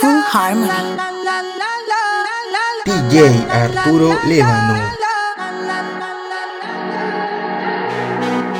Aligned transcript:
Full 0.00 0.20
Harmony. 0.32 0.70
DJ 2.86 3.46
Arturo 3.50 4.18
Lévano. 4.26 4.74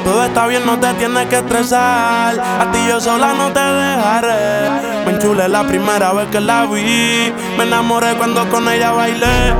Todo 0.04 0.24
está 0.24 0.46
bien, 0.46 0.66
no 0.66 0.78
te 0.78 0.92
tienes 0.94 1.26
que 1.28 1.36
estresar. 1.36 2.38
A 2.38 2.70
ti 2.70 2.78
yo 2.86 3.00
sola 3.00 3.32
no 3.32 3.50
te 3.50 3.60
dejaré. 3.60 5.04
Me 5.06 5.12
enchulé 5.12 5.48
la 5.48 5.64
primera 5.64 6.12
vez 6.12 6.28
que 6.28 6.40
la 6.40 6.66
vi. 6.66 7.32
Me 7.56 7.64
enamoré 7.64 8.14
cuando 8.16 8.46
con 8.50 8.68
ella 8.68 8.92
bailé. 8.92 9.54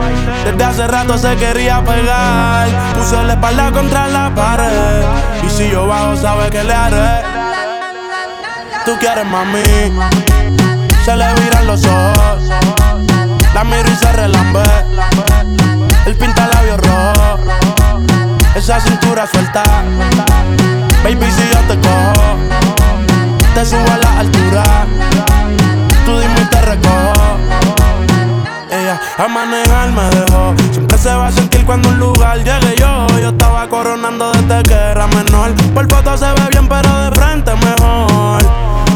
Desde 0.44 0.62
hace 0.64 0.86
rato 0.86 1.16
se 1.16 1.34
quería 1.36 1.82
pegar. 1.82 2.68
Puso 2.94 3.22
la 3.22 3.32
espalda 3.32 3.72
contra 3.72 4.08
la 4.08 4.34
pared. 4.34 5.04
Y 5.46 5.48
si 5.48 5.70
yo 5.70 5.86
bajo, 5.86 6.16
sabe 6.16 6.50
que 6.50 6.62
le 6.62 6.74
haré 6.74 7.33
tú 8.84 8.96
quieres, 8.98 9.26
mami. 9.26 9.62
Se 11.04 11.16
le 11.16 11.34
viran 11.34 11.66
los 11.66 11.84
ojos. 11.84 12.42
La 13.54 13.64
miro 13.64 13.88
y 13.90 13.96
se 13.96 14.12
relambe. 14.12 14.62
El 16.06 16.14
pinta 16.16 16.46
labios 16.48 16.78
rojo. 16.78 17.38
Esa 18.54 18.80
cintura 18.80 19.26
suelta. 19.26 19.62
Baby, 21.02 21.26
si 21.30 21.42
yo 21.52 21.60
te 21.68 21.78
cojo, 21.80 22.36
te 23.54 23.64
subo 23.64 23.90
a 23.92 23.98
la 23.98 24.20
altura. 24.20 24.86
Tú 26.04 26.18
dime 26.18 26.40
y 26.40 26.44
te 26.46 26.60
recojo. 26.62 27.38
Ella 28.70 29.00
a 29.18 29.28
manejar 29.28 29.90
me 29.92 30.02
dejó. 30.10 30.54
Siempre 30.72 30.98
se 30.98 31.14
va 31.14 31.28
a 31.28 31.32
sentir 31.32 31.64
cuando 31.64 31.88
un 31.88 31.98
lugar 31.98 32.38
llegue 32.38 32.76
yo. 32.78 33.06
Yo 33.20 33.28
estaba 33.30 33.68
coronando 33.68 34.32
desde 34.32 34.62
que 34.62 34.74
era 34.74 35.06
menor. 35.06 35.54
Por 35.74 35.88
foto 35.90 36.16
se 36.16 36.26
ve 36.26 36.48
bien, 36.50 36.68
pero 36.68 36.92
de 36.98 37.12
frente 37.12 37.54
mejor 37.54 38.63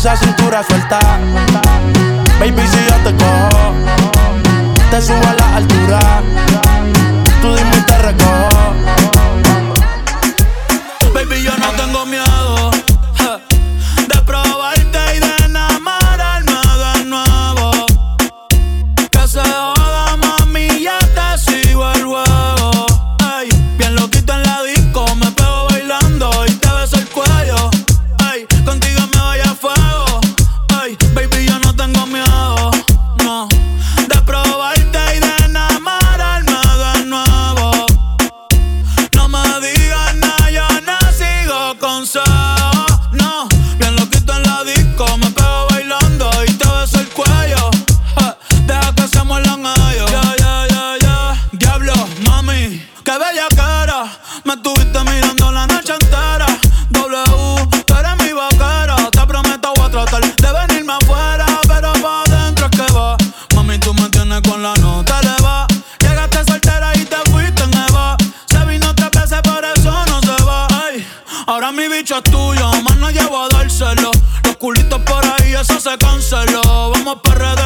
esa 0.00 0.16
cintura 0.16 0.62
suelta. 0.62 0.98
Baby, 2.38 2.66
si 2.66 2.78
yo 2.88 2.96
te 3.04 3.14
cojo, 3.22 3.74
te 4.90 5.02
subo 5.02 5.22
a 5.28 5.34
la 5.34 5.56
altura. 5.56 6.22
Tú 7.42 7.54
dime 7.54 7.76
y 7.76 7.82
te 7.82 7.98
recojo. 7.98 8.74
Baby, 11.12 11.42
yo 11.42 11.54
no 11.58 11.70
tengo 11.72 12.06
miedo 12.06 12.29
se 75.80 75.96
canceló. 75.96 76.90
Vamos 76.92 77.20
para 77.22 77.59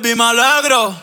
baby, 0.00 0.14
me 0.14 0.24
alegro. 0.24 0.94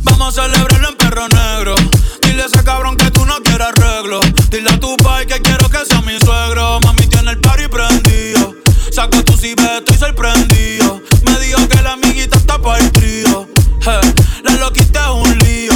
Vamos 0.00 0.38
a 0.38 0.42
celebrarlo 0.42 0.88
en 0.88 0.96
perro 0.96 1.28
negro. 1.28 1.74
Dile 2.22 2.42
a 2.42 2.46
ese 2.46 2.62
cabrón 2.64 2.96
que 2.96 3.10
tú 3.10 3.24
no 3.24 3.36
quieres 3.42 3.68
arreglo. 3.68 4.20
Dile 4.50 4.70
a 4.70 4.80
tu 4.80 4.96
pai 4.96 5.26
que 5.26 5.40
quiero 5.40 5.68
que 5.68 5.84
sea 5.84 6.00
mi 6.02 6.18
suegro. 6.18 6.80
Mami 6.80 7.06
tiene 7.06 7.32
el 7.32 7.40
party 7.40 7.68
prendido. 7.68 8.54
Saca 8.92 9.22
tu 9.22 9.36
cibeto 9.36 9.78
estoy 9.78 9.96
sorprendido. 9.96 11.00
Me 11.24 11.38
dijo 11.40 11.66
que 11.68 11.82
la 11.82 11.92
amiguita 11.92 12.36
está 12.36 12.58
para 12.60 12.78
el 12.78 12.90
trío. 12.92 13.48
Hey, 13.82 14.14
la 14.44 14.52
loquita 14.52 15.12
un 15.12 15.38
lío. 15.38 15.67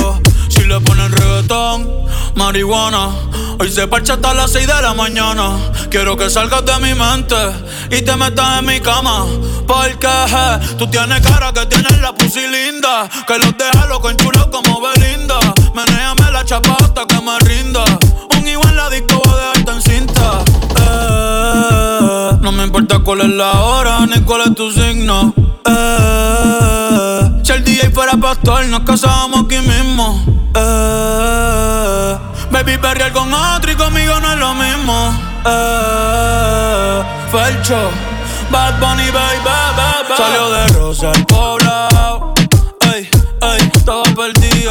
Le 0.72 0.80
ponen 0.80 1.12
reggaetón, 1.12 1.86
marihuana. 2.34 3.10
Hoy 3.58 3.70
se 3.70 3.86
parcha 3.86 4.14
hasta 4.14 4.32
las 4.32 4.52
6 4.52 4.66
de 4.66 4.80
la 4.80 4.94
mañana. 4.94 5.58
Quiero 5.90 6.16
que 6.16 6.30
salgas 6.30 6.64
de 6.64 6.72
mi 6.78 6.94
mente 6.94 7.36
y 7.90 8.00
te 8.00 8.16
metas 8.16 8.58
en 8.58 8.64
mi 8.64 8.80
cama. 8.80 9.26
Porque 9.66 10.08
hey, 10.08 10.76
tú 10.78 10.86
tienes 10.86 11.20
cara 11.20 11.52
que 11.52 11.66
tienes 11.66 12.00
la 12.00 12.14
pussy 12.14 12.40
linda. 12.48 13.06
Que 13.26 13.38
los 13.38 13.54
deja 13.58 13.84
loco 13.86 14.08
enchulo 14.08 14.50
como 14.50 14.80
Belinda. 14.80 15.38
Menéame 15.74 16.30
la 16.32 16.42
chapa 16.42 16.74
hasta 16.80 17.04
que 17.04 17.20
me 17.20 17.38
rinda. 17.40 17.84
Un 18.38 18.48
igual 18.48 18.74
la 18.74 18.88
disco 18.88 19.22
va 19.26 19.30
a 19.30 19.36
dejarte 19.36 19.72
en 19.72 19.82
cinta. 19.82 20.38
Eh, 20.80 22.38
no 22.40 22.50
me 22.50 22.64
importa 22.64 22.98
cuál 23.00 23.20
es 23.20 23.28
la 23.28 23.60
hora 23.60 24.06
ni 24.06 24.22
cuál 24.22 24.40
es 24.46 24.54
tu 24.54 24.72
signo. 24.72 25.34
Eh, 25.66 26.81
si 27.42 27.52
el 27.52 27.64
DJ 27.64 27.90
fuera 27.90 28.12
pastor, 28.16 28.66
nos 28.66 28.80
casábamos 28.80 29.44
aquí 29.44 29.58
mismo. 29.58 30.22
Eh, 30.54 32.18
baby, 32.50 32.78
perrear 32.78 33.12
con 33.12 33.32
otro 33.32 33.72
y 33.72 33.74
conmigo 33.74 34.20
no 34.20 34.32
es 34.32 34.38
lo 34.38 34.54
mismo. 34.54 35.12
Eh, 35.44 37.02
Felcho, 37.32 37.90
Bad 38.50 38.78
Bunny, 38.80 39.10
baby, 39.10 39.38
baby. 39.76 40.14
Salió 40.16 40.50
de 40.50 40.66
Rosa 40.68 41.12
el 41.12 41.26
poblado. 41.26 42.34
Ey, 42.94 43.08
ey, 43.40 43.70
estaba 43.74 44.04
perdida 44.04 44.61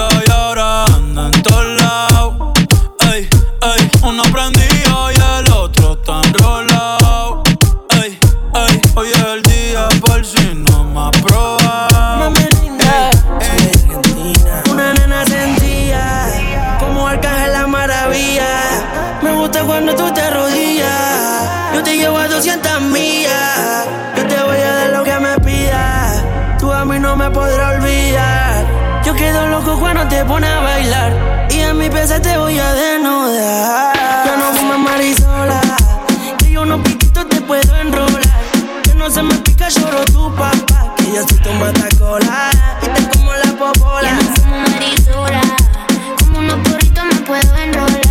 desnudar. 33.61 34.25
Yo 34.25 34.37
no 34.37 34.53
fumo 34.53 34.77
marisola. 34.77 35.61
Que 36.39 36.51
yo 36.51 36.65
no 36.65 36.81
piquito 36.83 37.25
te 37.25 37.41
puedo 37.41 37.75
enrolar. 37.77 38.21
Que 38.83 38.93
no 38.95 39.09
se 39.09 39.23
me 39.23 39.35
pica, 39.35 39.69
lloro 39.69 40.03
tu 40.05 40.33
papá. 40.35 40.93
Que 40.97 41.05
yo 41.13 41.27
soy 41.27 41.37
tu 41.37 41.51
matacola. 41.53 42.51
Y 42.81 42.87
te 42.87 43.17
como 43.17 43.33
la 43.33 43.51
popola. 43.53 44.09
Ya 44.09 44.13
no 44.13 44.21
fumo 44.35 44.57
marisola. 44.57 45.41
Como 46.19 46.39
unos 46.39 46.67
porritos 46.67 47.05
me 47.05 47.15
puedo 47.21 47.57
enrolar. 47.57 48.01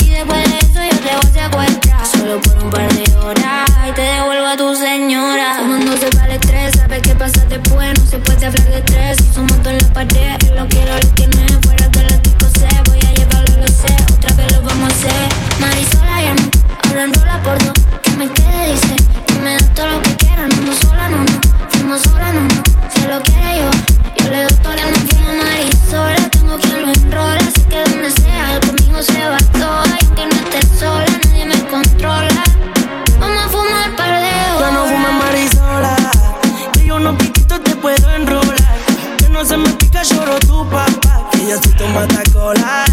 Y 0.00 0.10
después 0.10 0.44
de 0.44 0.58
eso 0.58 0.80
yo 0.90 0.98
te 1.00 1.16
voy 1.16 1.66
a 1.66 1.68
secuestrar. 1.68 2.06
Solo 2.06 2.40
por 2.40 2.64
un 2.64 2.70
par 2.70 2.92
de 2.92 3.16
horas. 3.16 3.70
Y 3.88 3.92
te 3.92 4.02
devuelvo 4.02 4.46
a 4.46 4.56
tu 4.56 4.74
señora. 4.76 5.56
Cuando 5.58 5.96
se 5.96 6.10
va 6.16 6.24
el 6.26 6.32
estrés, 6.32 6.76
sabes 6.76 7.02
qué 7.02 7.14
pasa 7.14 7.44
después. 7.48 7.98
No 7.98 8.06
se 8.06 8.18
puede 8.18 8.46
hablar 8.46 8.68
de 8.68 8.78
estrés. 8.78 9.16
Si 9.18 9.34
somos 9.34 9.58
en 9.66 9.78
la 9.78 9.92
pared. 9.92 10.36
Lo 10.54 10.66
quiero, 10.68 10.94
lo 10.94 11.08
tiene. 11.14 11.46
Fuera 11.62 11.88
de 11.88 12.02
la 12.04 12.15
Otra 14.26 14.36
vez 14.36 14.52
lo 14.52 14.62
vamos 14.62 14.90
a 14.90 14.94
hacer. 14.96 15.28
Marisola 15.60 16.22
ya 16.22 16.34
no. 16.34 16.42
Ahora 16.88 17.04
enrola 17.04 17.42
por 17.42 17.58
dos. 17.64 17.74
Que 18.02 18.10
me 18.12 18.28
quede, 18.28 18.72
dice. 18.72 18.96
Que 19.26 19.34
me 19.34 19.52
da 19.54 19.74
todo 19.74 19.86
lo 19.86 20.02
que 20.02 20.16
quiera. 20.16 20.48
No, 20.48 20.72
sola, 20.74 21.08
no, 21.08 21.18
no. 21.18 21.40
Fuimos 21.70 22.02
sola, 22.02 22.32
no, 22.32 22.40
no. 22.40 22.62
Si 22.92 23.06
lo 23.06 23.20
quiere 23.22 23.58
yo. 23.58 23.70
Yo 24.24 24.30
le 24.30 24.42
doy 24.42 24.54
todo, 24.62 24.74
ya 24.74 24.90
no 24.90 24.96
fumo 24.96 25.30
marisola. 25.42 26.30
Tengo 26.30 26.58
quien 26.58 26.82
lo 26.82 26.92
enrola. 26.92 27.38
Así 27.38 27.62
que 27.62 27.78
donde 27.84 28.10
sea, 28.10 28.60
conmigo 28.66 29.02
se 29.02 29.28
va 29.28 29.38
toda. 29.52 29.86
Y 29.86 30.04
aunque 30.04 30.26
no 30.26 30.34
esté 30.34 30.78
sola, 30.78 31.06
nadie 31.24 31.46
me 31.46 31.58
controla. 31.68 32.44
Vamos 33.20 33.44
a 33.44 33.48
fumar 33.48 33.96
par 33.96 34.20
de 34.20 34.34
horas. 34.56 35.14
marisola. 35.18 35.96
Que 36.72 36.86
yo 36.86 36.98
no 36.98 37.16
piquito 37.16 37.60
te 37.60 37.76
puedo 37.76 38.10
enrolar. 38.10 38.56
Que 39.18 39.28
no 39.28 39.44
se 39.44 39.56
me 39.56 39.68
pica, 39.70 40.02
lloro 40.02 40.38
tu 40.40 40.68
papá. 40.68 41.28
Que 41.32 41.46
yo 41.48 41.58
soy 41.62 41.72
tu 41.72 41.86
matacola. 41.88 42.84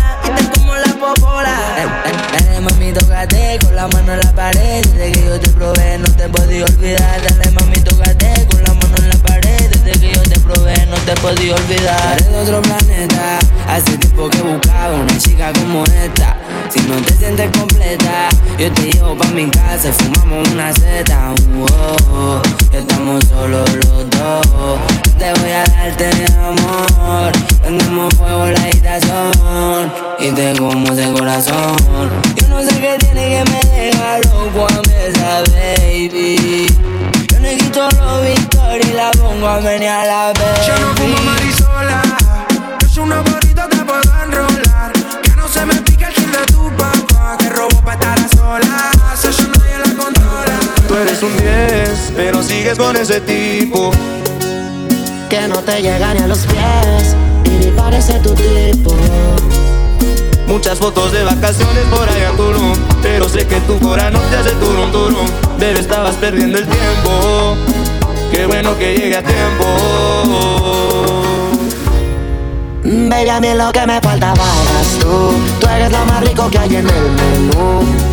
Y 0.62 0.63
Dale 1.04 2.62
mami, 2.62 2.94
tócate 2.94 3.60
con 3.60 3.76
la 3.76 3.90
mano 3.90 4.14
en 4.14 4.20
la 4.20 4.32
pared. 4.32 4.86
Desde 4.86 5.12
que 5.12 5.26
yo 5.26 5.38
te 5.38 5.50
probé, 5.50 5.98
no 5.98 6.10
te 6.16 6.30
podía 6.30 6.64
olvidar. 6.64 7.22
Dale 7.22 7.52
mami, 7.52 7.76
tócate 7.82 8.48
con 8.50 8.64
la 8.64 8.74
mano 8.74 8.96
en 9.00 9.10
la 9.10 9.18
pared. 9.18 9.70
Desde 9.70 10.00
que 10.00 10.14
yo 10.14 10.22
te 10.24 10.40
probé, 10.40 10.86
no 10.86 10.96
te 10.96 11.14
podía 11.16 11.56
olvidar. 11.56 12.14
Eres 12.14 12.32
de 12.32 12.40
otro 12.40 12.62
planeta. 12.62 13.40
Hace 13.68 13.98
tiempo 13.98 14.30
que 14.30 14.42
buscaba 14.44 14.96
una 14.96 15.18
chica 15.18 15.52
como 15.52 15.84
esta. 15.84 16.38
Si 16.70 16.80
no 16.82 16.96
te 17.02 17.14
sientes 17.14 17.50
completa, 17.58 18.30
yo 18.58 18.72
te 18.72 18.92
llevo 18.92 19.16
pa' 19.16 19.28
mi 19.28 19.50
casa 19.50 19.90
y 19.90 19.92
fumamos 19.92 20.48
una 20.50 20.74
seta. 20.74 21.34
Uh, 21.56 21.66
oh. 22.12 22.42
Estamos 22.72 23.24
solos 23.26 23.70
los 23.74 24.10
dos. 24.10 24.80
Te 25.18 25.32
voy 25.40 25.52
a 25.52 25.64
darte 25.66 26.10
amor. 26.38 27.32
Prendemos 27.62 28.14
fuego 28.16 28.48
la 28.48 28.62
habitación 28.62 29.92
y 30.20 30.32
te 30.32 30.54
como 30.58 30.92
ese 30.94 31.12
corazón. 31.12 31.76
Yo 32.36 32.48
no 32.48 32.62
sé 32.62 32.80
qué 32.80 32.98
tiene 33.00 33.30
que 33.30 33.52
me 33.52 33.60
deja 33.82 34.18
loco 34.20 34.68
a 34.68 35.44
baby. 35.52 36.68
Yo 37.30 37.40
no 37.40 37.50
quito 37.58 37.90
los 37.90 38.26
victorias 38.26 38.90
y 38.90 38.94
la 38.94 39.12
pongo 39.12 39.48
a 39.48 39.60
menear 39.60 40.08
la 40.08 40.34
baby. 40.34 40.68
Yo 40.68 40.80
no 40.80 40.96
fumo 40.96 41.18
marisola. 41.24 42.02
Es 42.84 42.98
una 42.98 43.22
gorrita 43.22 43.68
te 43.68 43.73
nadie 48.60 49.80
la 49.80 50.04
controla. 50.04 50.60
Tú 50.88 50.96
eres 50.96 51.24
un 51.24 51.36
10, 51.38 52.14
pero 52.16 52.44
sigues 52.44 52.78
con 52.78 52.96
ese 52.96 53.22
tipo. 53.22 53.92
que 55.30 55.48
no 55.48 55.60
te 55.60 55.82
llega 55.82 56.14
ni 56.14 56.20
a 56.22 56.28
los 56.28 56.40
pies 56.40 57.16
y 57.46 57.50
ni 57.50 57.72
parece 57.72 58.20
tu 58.20 58.34
tipo. 58.36 58.96
Muchas 60.48 60.78
fotos 60.78 61.12
de 61.12 61.24
vacaciones 61.24 61.84
por 61.90 62.08
allá 62.08 62.30
en 62.30 62.36
Tulum 62.36 62.74
Pero 63.02 63.30
sé 63.30 63.48
que 63.48 63.60
tu 63.62 63.80
cora 63.80 64.12
no 64.12 64.20
te 64.20 64.36
hace 64.36 64.52
turum 64.52 64.92
turum 64.92 65.26
Bebé, 65.58 65.80
estabas 65.80 66.16
perdiendo 66.16 66.58
el 66.58 66.68
tiempo 66.68 67.56
Qué 68.30 68.46
bueno 68.46 68.78
que 68.78 68.94
llegue 68.94 69.16
a 69.16 69.24
tiempo 69.24 69.66
Baby, 72.84 73.30
a 73.30 73.40
mí 73.40 73.48
lo 73.56 73.72
que 73.72 73.88
me 73.88 74.02
faltaba 74.02 74.34
eras 74.34 75.00
tú. 75.00 75.34
Tú 75.60 75.68
eres 75.68 75.92
lo 75.92 76.06
más 76.06 76.22
rico 76.22 76.50
que 76.50 76.60
hay 76.60 76.76
en 76.76 76.88
el 76.90 77.12
menú. 77.12 78.13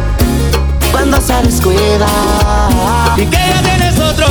cuando. 1.05 2.07
Y 3.17 3.25
que 3.25 3.37
ya 3.37 3.61
tienes 3.61 3.99
otro 3.99 4.27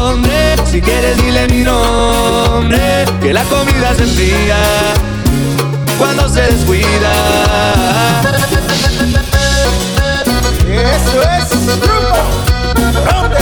hombre 0.00 0.56
Si 0.70 0.80
quieres 0.80 1.16
dile 1.16 1.46
mi 1.48 1.62
nombre 1.62 3.04
que 3.20 3.32
la 3.32 3.42
comida 3.44 3.94
se 3.94 4.02
enfría 4.02 4.58
cuando 5.98 6.28
se 6.28 6.42
descuida. 6.42 7.12
Eso 10.68 11.22
es. 11.22 11.48
Rompe. 13.06 13.38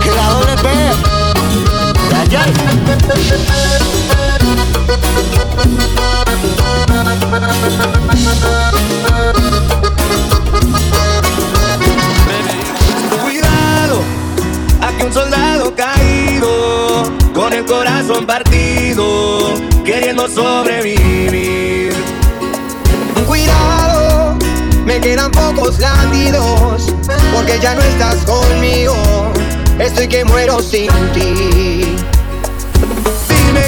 Que 0.00 0.10
la 0.10 0.28
doble 0.30 0.56
P. 0.56 0.66
Cuidado, 13.22 14.00
aquí 14.80 15.02
un 15.04 15.12
soldado 15.12 15.74
caído, 15.74 17.04
con 17.34 17.52
el 17.52 17.64
corazón 17.64 18.26
partido, 18.26 19.54
queriendo 19.84 20.28
sobrevivir. 20.28 21.92
Cuidado, 23.26 24.36
me 24.84 25.00
quedan 25.00 25.30
pocos 25.30 25.78
latidos, 25.78 26.92
porque 27.34 27.58
ya 27.60 27.74
no 27.74 27.82
estás 27.82 28.16
conmigo. 28.24 28.94
Estoy 29.78 30.08
que 30.08 30.24
muero 30.24 30.60
sin 30.60 30.88
ti. 31.12 31.96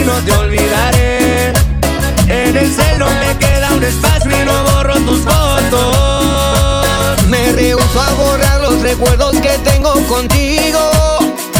ti 0.00 0.06
no 0.06 0.14
te 0.24 0.32
olvidaré. 0.32 1.52
En 2.26 2.56
el 2.56 2.72
cielo 2.72 3.06
me 3.20 3.36
queda 3.38 3.72
un 3.72 3.82
espacio 3.82 4.30
y 4.30 4.44
no 4.44 4.64
borro 4.64 4.94
tus 5.00 5.20
fotos. 5.20 7.16
Me 7.28 7.52
rehuso 7.52 8.00
a 8.00 8.10
borrar 8.14 8.60
los 8.60 8.80
recuerdos 8.82 9.36
que 9.36 9.58
tengo 9.70 9.92
contigo. 10.06 10.80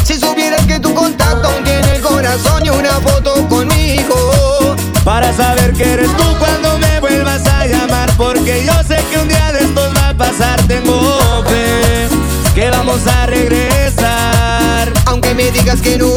Si 0.05 0.19
supieras 0.19 0.65
que 0.67 0.81
tu 0.81 0.95
contacto 0.95 1.49
tiene 1.65 1.97
el 1.97 2.01
corazón 2.01 2.65
y 2.65 2.71
una 2.71 3.01
foto 3.01 3.49
conmigo. 3.49 4.77
Para 5.05 5.33
saber 5.33 5.73
que 5.73 5.93
eres 5.95 6.15
tú 6.17 6.37
cuando 6.39 6.79
me 6.79 7.01
vuelvas 7.01 7.47
a 7.47 7.67
llamar 7.67 8.11
Porque 8.19 8.67
yo 8.67 8.73
sé 8.87 9.03
que 9.11 9.19
un 9.19 9.29
día 9.29 9.51
de 9.51 9.61
estos 9.61 9.97
va 9.97 10.11
a 10.11 10.15
pasar 10.15 10.61
Tengo 10.67 11.43
fe 11.45 12.07
que 12.55 12.71
vamos 12.71 13.07
a 13.07 13.25
regresar 13.25 14.93
Aunque 15.07 15.35
me 15.35 15.51
digas 15.53 15.81
que 15.81 15.97
no 15.97 16.09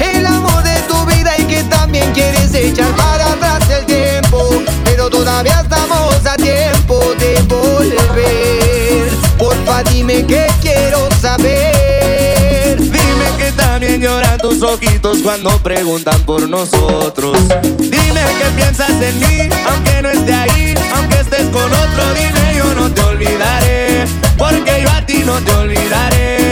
el 0.00 0.26
amor 0.26 0.62
de 0.62 0.76
tu 0.88 1.04
vida 1.06 1.32
y 1.38 1.44
que 1.44 1.62
también 1.64 2.12
quieres 2.12 2.54
echar 2.54 2.94
para 2.96 3.32
atrás 3.32 3.68
el 3.70 3.86
tiempo. 3.86 4.62
Pero 4.84 5.10
todavía 5.10 5.60
estamos 5.60 6.14
a 6.26 6.36
tiempo 6.36 7.00
de 7.18 7.40
volver. 7.42 9.10
Porfa, 9.38 9.82
dime 9.84 10.24
que 10.26 10.46
quiero 10.60 11.08
saber. 11.20 12.76
Dime 12.78 13.26
que 13.38 13.52
también 13.52 14.00
lloran 14.00 14.38
tus 14.38 14.62
ojitos 14.62 15.18
cuando 15.22 15.50
preguntan 15.62 16.20
por 16.22 16.48
nosotros 16.48 17.36
Dime 17.78 18.22
que 18.38 18.50
piensas 18.56 18.90
en 18.90 19.18
mí, 19.20 19.48
aunque 19.68 20.02
no 20.02 20.10
esté 20.10 20.32
ahí 20.32 20.74
Aunque 20.94 21.20
estés 21.20 21.48
con 21.48 21.64
otro, 21.64 22.14
dime 22.14 22.54
yo 22.56 22.74
no 22.74 22.90
te 22.92 23.00
olvidaré 23.00 24.04
Porque 24.36 24.82
yo 24.82 24.90
a 24.90 25.04
ti 25.06 25.22
no 25.24 25.40
te 25.40 25.52
olvidaré 25.52 26.47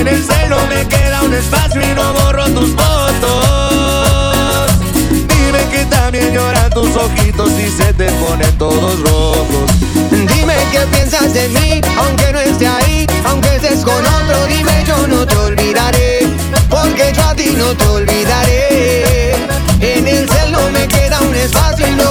En 0.00 0.08
el 0.08 0.24
celo 0.24 0.56
me 0.66 0.88
queda 0.88 1.20
un 1.20 1.34
espacio 1.34 1.82
y 1.82 1.94
no 1.94 2.14
borro 2.14 2.46
tus 2.46 2.70
fotos 2.70 4.72
Dime 5.10 5.58
que 5.70 5.84
también 5.90 6.32
lloran 6.32 6.70
tus 6.70 6.96
ojitos 6.96 7.50
y 7.60 7.68
se 7.68 7.92
te 7.92 8.10
ponen 8.12 8.56
todos 8.56 8.98
rojos 9.00 9.70
Dime 10.10 10.54
qué 10.72 10.86
piensas 10.90 11.34
de 11.34 11.50
mí, 11.50 11.82
aunque 11.98 12.32
no 12.32 12.40
esté 12.40 12.66
ahí, 12.66 13.06
aunque 13.26 13.56
estés 13.56 13.84
con 13.84 14.06
otro, 14.06 14.46
dime 14.46 14.84
yo 14.86 15.06
no 15.06 15.26
te 15.26 15.36
olvidaré, 15.36 16.26
porque 16.70 17.12
yo 17.14 17.22
a 17.22 17.34
ti 17.34 17.54
no 17.56 17.76
te 17.76 17.86
olvidaré. 17.86 19.34
En 19.80 20.08
el 20.08 20.26
cel 20.30 20.52
no 20.52 20.70
me 20.70 20.88
queda 20.88 21.20
un 21.20 21.34
espacio 21.34 21.86
y 21.86 21.90
no 21.92 22.10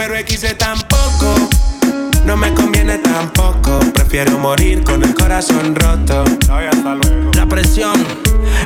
pero 0.00 0.14
quise 0.24 0.54
tampoco. 0.54 1.50
No 2.24 2.34
me 2.34 2.54
conviene 2.54 2.96
tampoco, 2.96 3.80
prefiero 3.92 4.38
morir 4.38 4.82
con 4.82 5.02
el 5.02 5.14
corazón 5.14 5.74
roto. 5.74 6.24
La 7.34 7.44
presión, 7.46 8.02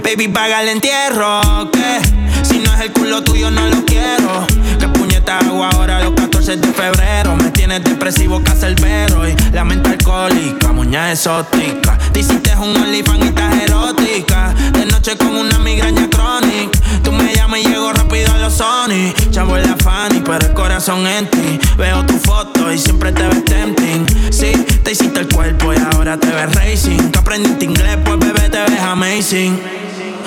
baby, 0.04 0.28
paga 0.28 0.62
el 0.62 0.68
entierro, 0.68 1.40
¿qué? 1.72 2.00
Si 2.44 2.60
no 2.60 2.72
es 2.74 2.82
el 2.82 2.92
culo 2.92 3.24
tuyo, 3.24 3.50
no 3.50 3.66
lo 3.66 3.84
quiero. 3.84 4.46
¿Qué 4.78 4.86
ahora 5.32 6.00
los 6.00 6.12
14 6.14 6.56
de 6.56 6.68
febrero? 6.72 7.36
Me 7.36 7.50
tienes 7.50 7.82
depresivo, 7.84 8.42
cacerbero 8.42 9.28
y 9.28 9.34
la 9.52 9.64
mente 9.64 9.90
alcohólica, 9.90 10.72
muña 10.72 11.12
exótica. 11.12 11.98
Te 12.12 12.20
hiciste 12.20 12.54
un 12.56 12.76
OnlyFans 12.76 13.24
y 13.24 13.28
estás 13.28 13.62
erótica. 13.62 14.54
De 14.72 14.86
noche 14.86 15.16
con 15.16 15.34
una 15.36 15.58
migraña 15.58 16.08
crónica. 16.10 16.78
Tú 17.02 17.12
me 17.12 17.34
llamas 17.34 17.60
y 17.60 17.68
llego 17.68 17.92
rápido 17.92 18.32
a 18.32 18.38
los 18.38 18.54
Sony. 18.54 19.12
Chavo 19.30 19.56
en 19.56 19.68
la 19.68 19.76
Fanny, 19.76 20.20
pero 20.24 20.46
el 20.46 20.52
corazón 20.52 21.06
en 21.06 21.28
ti. 21.30 21.58
Veo 21.76 22.04
tu 22.04 22.18
foto 22.18 22.72
y 22.72 22.78
siempre 22.78 23.12
te 23.12 23.26
ves 23.26 23.44
tempting. 23.44 24.06
Sí, 24.30 24.52
te 24.82 24.92
hiciste 24.92 25.20
el 25.20 25.28
cuerpo 25.28 25.72
y 25.72 25.76
ahora 25.92 26.18
te 26.18 26.28
ves 26.28 26.54
racing. 26.54 27.10
Que 27.10 27.18
aprendiste 27.18 27.64
inglés, 27.64 27.98
pues 28.04 28.18
bebé 28.18 28.48
te 28.48 28.58
ves 28.58 28.80
amazing. 28.80 29.60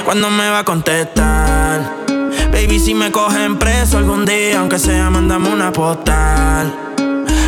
¿Cuándo 0.05 0.29
me 0.29 0.49
va 0.49 0.59
a 0.59 0.63
contestar? 0.63 2.06
Baby, 2.51 2.79
si 2.79 2.93
me 2.93 3.11
cogen 3.11 3.57
preso 3.57 3.97
algún 3.97 4.25
día, 4.25 4.59
aunque 4.59 4.79
sea, 4.79 5.09
mandame 5.09 5.49
una 5.49 5.71
postal. 5.71 6.73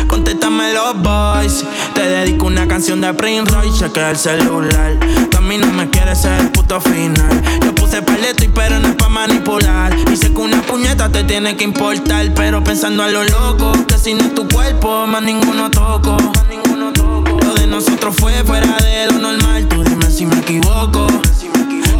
Contéstame 0.06 0.72
los 0.72 1.00
boys. 1.02 1.64
Te 1.94 2.02
dedico 2.02 2.46
una 2.46 2.66
canción 2.66 3.00
de 3.00 3.12
Prince 3.14 3.50
Royce, 3.52 3.78
chequea 3.78 4.10
el 4.10 4.16
celular. 4.16 4.98
Tú 5.30 5.38
a 5.38 5.40
mí 5.40 5.56
no 5.58 5.66
me 5.68 5.88
quieres 5.88 6.20
ser 6.20 6.40
el 6.40 6.50
puto 6.50 6.80
final. 6.80 7.42
Yo 7.64 7.74
puse 7.74 8.02
paleto 8.02 8.44
y 8.44 8.48
pero 8.48 8.78
no 8.78 8.88
es 8.88 8.94
pa' 8.94 9.08
manipular. 9.08 9.94
Y 10.12 10.16
sé 10.16 10.32
que 10.32 10.40
una 10.40 10.62
puñeta 10.62 11.08
te 11.10 11.24
tiene 11.24 11.56
que 11.56 11.64
importar. 11.64 12.32
Pero 12.34 12.62
pensando 12.62 13.02
a 13.02 13.08
lo 13.08 13.24
loco, 13.24 13.72
que 13.86 13.98
si 13.98 14.14
no 14.14 14.20
es 14.24 14.34
tu 14.34 14.48
cuerpo, 14.48 15.06
más 15.06 15.22
ninguno 15.22 15.70
toco. 15.70 16.12
Más 16.12 16.46
ninguno 16.48 16.92
toco. 16.92 17.38
Lo 17.44 17.54
de 17.54 17.66
nosotros 17.66 18.14
fue 18.18 18.32
fuera 18.44 18.76
de 18.78 19.06
lo 19.06 19.18
normal. 19.18 19.66
Tú 19.68 19.82
dime 19.84 20.10
si 20.10 20.26
me 20.26 20.38
equivoco. 20.38 21.06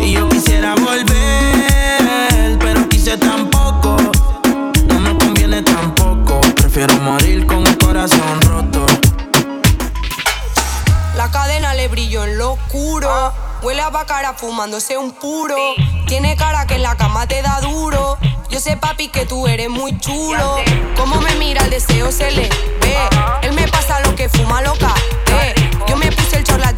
Y 0.03 0.13
yo 0.13 0.29
quisiera 0.29 0.75
volver, 0.75 2.00
No 4.89 5.01
me 5.01 5.17
conviene 5.19 5.63
tampoco. 5.63 6.39
Prefiero 6.55 6.95
morir 6.97 7.47
con 7.47 7.67
el 7.67 7.79
corazón 7.79 8.43
roto. 8.43 8.85
La 11.17 11.31
cadena 11.31 11.73
le 11.73 11.89
brilló 11.89 12.25
en 12.25 12.37
lo 12.37 12.53
oscuro. 12.53 13.33
Huele 13.63 13.81
a 13.81 13.89
bacara 13.89 14.35
fumándose 14.35 14.99
un 14.99 15.13
puro. 15.13 15.57
Tiene 16.09 16.37
cara 16.37 16.67
que 16.67 16.75
en 16.75 16.83
la 16.83 16.95
cama 16.97 17.27
te 17.27 17.41
da 17.41 17.63
duro. 17.63 18.19
Yo 18.51 18.61
sé, 18.61 18.77
papi, 18.77 19.09
que 19.09 19.25
tú 19.25 19.47
eres 19.47 19.71
muy 19.71 19.99
chulo. 19.99 20.57
Como 20.95 21.23
me 21.23 21.35
mira, 21.37 21.65
el 21.65 21.71
deseo 21.71 22.13
se 22.13 22.31
le 22.33 22.51
ve. 22.83 22.97
Él 23.41 23.55
me 23.55 23.67
pasa 23.69 24.01
lo 24.01 24.15
que 24.15 24.29
fuma 24.29 24.61
loca. 24.61 24.95
Eh. 25.43 25.55
Yo 25.89 25.97
me 25.97 26.13
puse 26.13 26.37
el 26.37 26.45
chorla 26.45 26.75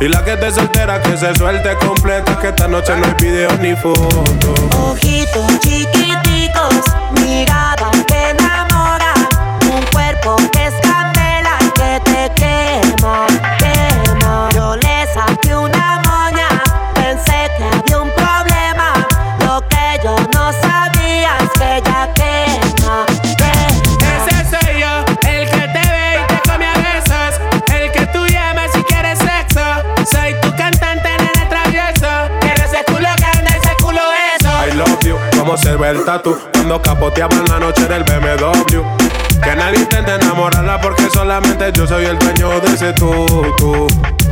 Y 0.00 0.08
la 0.08 0.24
que 0.24 0.34
te 0.36 0.50
soltera 0.50 1.00
que 1.02 1.14
se 1.16 1.34
suelte 1.34 1.76
completa. 1.76 2.38
Que 2.38 2.48
esta 2.48 2.66
noche 2.66 2.96
no 2.96 3.04
hay 3.04 3.14
video 3.20 3.50
ni 3.60 3.76
foto. 3.76 4.24
Ojitos 4.78 5.60
chiquiticos, 5.60 6.84
ese 42.80 42.92
tutu. 42.94 43.86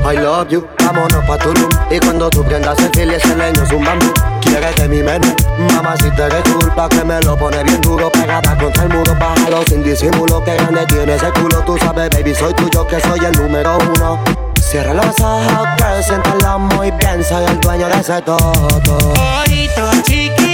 I 0.04 0.16
love 0.16 0.48
you, 0.48 0.66
vámonos 0.78 1.24
pa' 1.26 1.36
Tulum 1.36 1.68
Y 1.90 1.98
cuando 1.98 2.30
tú 2.30 2.42
prendas 2.44 2.78
el 2.78 2.90
fil 2.94 3.10
ese 3.10 3.34
leño 3.34 3.62
es 3.62 3.72
un 3.72 3.84
bambú 3.84 4.06
Quieres 4.40 4.74
de 4.76 4.88
mi 4.88 5.02
menú, 5.02 5.26
mamá 5.74 5.96
si 5.96 6.08
te 6.12 6.22
eres 6.22 6.42
culpa 6.44 6.88
Que 6.88 7.04
me 7.04 7.20
lo 7.22 7.36
pone 7.36 7.62
bien 7.64 7.80
duro, 7.80 8.10
pegada 8.10 8.56
contra 8.56 8.84
el 8.84 8.88
muro 8.90 9.14
Bájalo 9.18 9.62
sin 9.66 9.82
disimulo, 9.82 10.42
que 10.44 10.54
grande 10.54 10.86
tiene 10.86 11.16
ese 11.16 11.30
culo. 11.32 11.62
Tú 11.66 11.76
sabes, 11.78 12.08
baby, 12.10 12.34
soy 12.34 12.54
tuyo, 12.54 12.86
que 12.86 13.00
soy 13.00 13.18
el 13.18 13.32
número 13.32 13.76
uno. 13.94 14.18
Cierra 14.60 14.94
los 14.94 15.18
ojos, 15.20 15.68
girl, 15.78 16.02
siéntalo 16.02 16.58
muy 16.58 16.90
bien 16.90 17.24
Soy 17.24 17.42
el 17.44 17.58
dueño 17.58 17.88
de 17.88 18.00
ese 18.00 18.20
todo 18.20 18.36
Ojito 19.46 19.90
chiquitico, 20.02 20.47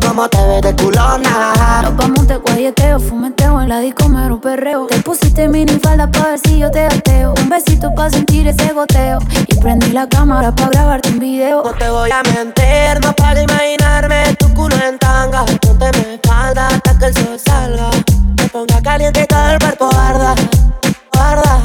como 0.00 0.28
te 0.28 0.38
ves 0.46 0.62
de 0.62 0.74
culona 0.76 1.82
Nos 1.82 1.96
vamos 1.96 2.26
de 2.26 2.36
guayeteo, 2.36 2.98
fumeteo 2.98 3.60
en 3.60 3.68
la 3.68 3.80
disco, 3.80 4.08
mero 4.08 4.40
perreo. 4.40 4.86
Te 4.86 5.00
pusiste 5.00 5.48
mini 5.48 5.78
falda 5.82 6.10
pa' 6.10 6.28
ver 6.28 6.38
si 6.38 6.58
yo 6.58 6.70
te 6.70 6.86
ateo. 6.86 7.34
Un 7.38 7.48
besito 7.48 7.94
pa' 7.94 8.10
sentir 8.10 8.46
ese 8.48 8.72
goteo. 8.72 9.18
Y 9.48 9.56
prendí 9.56 9.90
la 9.92 10.06
cámara 10.08 10.54
pa' 10.54 10.68
grabarte 10.68 11.10
un 11.10 11.18
video. 11.18 11.62
No 11.64 11.72
te 11.72 11.90
voy 11.90 12.10
a 12.10 12.22
mentir, 12.22 13.04
no 13.04 13.12
para 13.14 13.42
imaginarme 13.42 14.34
tu 14.38 14.52
culo 14.54 14.76
en 14.76 14.98
tanga 14.98 15.44
Ponte 15.60 15.90
mi 15.98 16.14
espalda 16.14 16.68
hasta 16.68 16.98
que 16.98 17.06
el 17.06 17.14
sol 17.14 17.38
salga 17.44 17.90
Te 18.36 18.48
ponga 18.48 18.80
caliente 18.82 19.22
y 19.22 19.26
todo 19.26 19.50
el 19.50 19.58
cuerpo 19.58 19.90
arda, 19.94 20.34
arda 21.18 21.60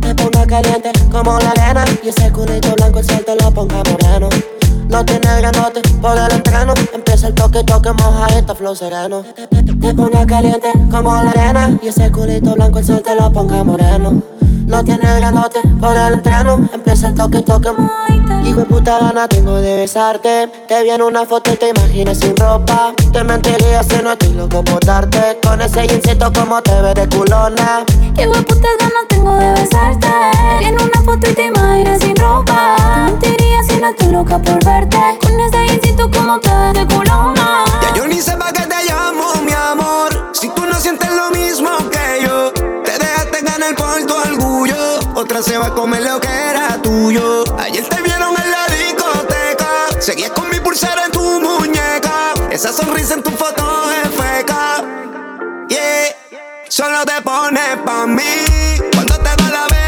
Te 0.00 0.14
ponga 0.14 0.46
caliente 0.46 0.92
como 1.10 1.38
la 1.38 1.50
arena 1.50 1.84
Y 2.02 2.08
ese 2.08 2.30
culito 2.32 2.74
blanco 2.76 3.00
el 3.00 3.06
sol 3.06 3.24
te 3.24 3.36
lo 3.36 3.50
ponga 3.52 3.82
moreno 3.90 4.28
No 4.88 5.04
tiene 5.04 5.36
granote 5.38 5.82
por 6.00 6.16
el 6.16 6.32
entreno. 6.32 6.74
Empieza 6.94 7.28
el 7.28 7.34
toque, 7.34 7.62
toque, 7.62 7.92
moja 7.92 8.26
esta 8.28 8.54
flow 8.54 8.74
sereno. 8.74 9.22
Te 9.80 9.94
ponga 9.94 10.26
caliente 10.26 10.72
como 10.90 11.14
la 11.14 11.30
arena. 11.30 11.78
Y 11.82 11.88
ese 11.88 12.10
culito 12.10 12.54
blanco 12.54 12.78
el 12.78 12.84
sol 12.86 13.02
te 13.02 13.14
lo 13.14 13.30
ponga 13.30 13.62
moreno. 13.64 14.22
No 14.66 14.84
tiene 14.84 15.04
granote 15.16 15.60
por 15.80 15.96
el 15.96 16.14
entreno. 16.14 16.68
Empieza 16.72 17.08
el 17.08 17.14
toque, 17.14 17.42
toque, 17.42 17.70
Hijo 18.44 18.60
de 18.60 18.64
puta 18.66 18.98
gana 18.98 19.28
tengo 19.28 19.56
de 19.56 19.76
besarte. 19.76 20.50
Te 20.66 20.82
vi 20.82 20.90
en 20.90 21.02
una 21.02 21.26
foto 21.26 21.52
y 21.52 21.56
te 21.56 21.68
imaginas 21.68 22.18
sin 22.18 22.34
ropa. 22.36 22.94
Te 23.12 23.22
mentiría 23.24 23.82
si 23.82 24.02
no 24.02 24.12
estoy 24.12 24.32
loco 24.32 24.64
por 24.64 24.84
darte. 24.84 25.38
Con 25.42 25.60
ese 25.60 25.86
jeansito 25.86 26.32
como 26.32 26.62
te 26.62 26.80
ves 26.80 26.94
de 26.94 27.08
culona. 27.08 27.84
Qué 28.16 28.26
putas 28.26 28.76
ganas 28.80 29.08
tengo 29.08 29.34
de 29.36 29.52
besarte. 29.52 30.08
Vi 30.60 30.64
en 30.64 30.74
una 30.74 31.02
foto 31.04 31.30
y 31.30 31.34
te 31.34 31.46
imaginas 31.46 32.00
sin 32.00 32.16
ropa. 32.16 33.08
No 33.80 33.90
estoy 33.90 34.08
loca 34.08 34.38
por 34.38 34.64
verte. 34.64 34.98
Con 35.20 35.40
ese 35.40 35.66
jeansito 35.66 36.10
como 36.10 36.38
ves 36.38 36.74
de 36.74 36.94
culona. 36.94 37.64
Ya 37.82 37.94
yo 37.94 38.06
ni 38.06 38.20
sé 38.20 38.36
pa' 38.36 38.52
qué 38.52 38.62
te 38.62 38.84
llamo, 38.84 39.34
mi 39.44 39.52
amor. 39.52 40.30
Si 40.32 40.48
tú 40.48 40.64
no 40.66 40.74
sientes 40.80 41.10
lo 41.12 41.30
mismo 41.30 41.70
que 41.90 42.24
yo, 42.24 42.52
te 42.52 42.92
dejaste 42.92 43.42
ganar 43.42 43.74
por 43.74 44.04
tu 44.04 44.14
orgullo. 44.14 44.98
Otra 45.14 45.42
se 45.42 45.58
va 45.58 45.66
a 45.66 45.74
comer 45.74 46.02
lo 46.02 46.20
que 46.20 46.28
era 46.28 46.80
tuyo. 46.82 47.44
Ayer 47.58 47.88
te 47.88 48.02
vieron 48.02 48.34
en 48.42 48.50
la 48.50 48.66
discoteca. 48.66 50.00
Seguías 50.00 50.30
con 50.30 50.50
mi 50.50 50.58
pulsera 50.60 51.06
en 51.06 51.12
tu 51.12 51.40
muñeca. 51.40 52.34
Esa 52.50 52.72
sonrisa 52.72 53.14
en 53.14 53.22
tu 53.22 53.30
foto 53.30 53.64
es 54.02 54.08
feca. 54.14 54.82
Yeah. 55.68 56.16
Solo 56.68 57.04
te 57.04 57.20
pones 57.22 57.76
pa' 57.84 58.06
mí 58.06 58.22
cuando 58.92 59.16
te 59.18 59.42
da 59.42 59.50
la 59.50 59.66
bella 59.66 59.87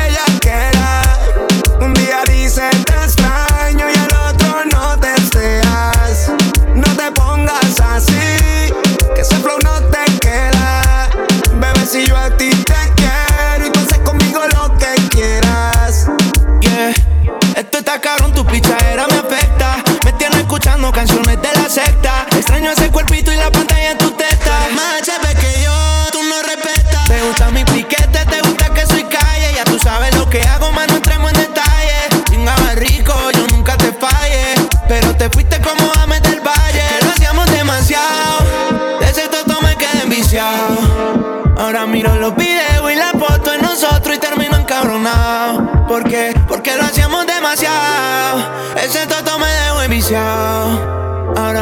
está 18.56 18.76
cabrón, 18.76 18.80
tu 18.80 18.92
era 18.92 19.06
me 19.06 19.14
afecta. 19.14 19.84
Me 20.04 20.12
tienes 20.12 20.38
escuchando 20.38 20.92
canciones 20.92 21.40
de 21.40 21.48
la 21.54 21.68
secta. 21.68 22.26
Extraño 22.36 22.70
ese 22.70 22.90
cuerpito 22.90 23.32
y 23.32 23.36
la 23.36 23.50
pantalla 23.50 23.69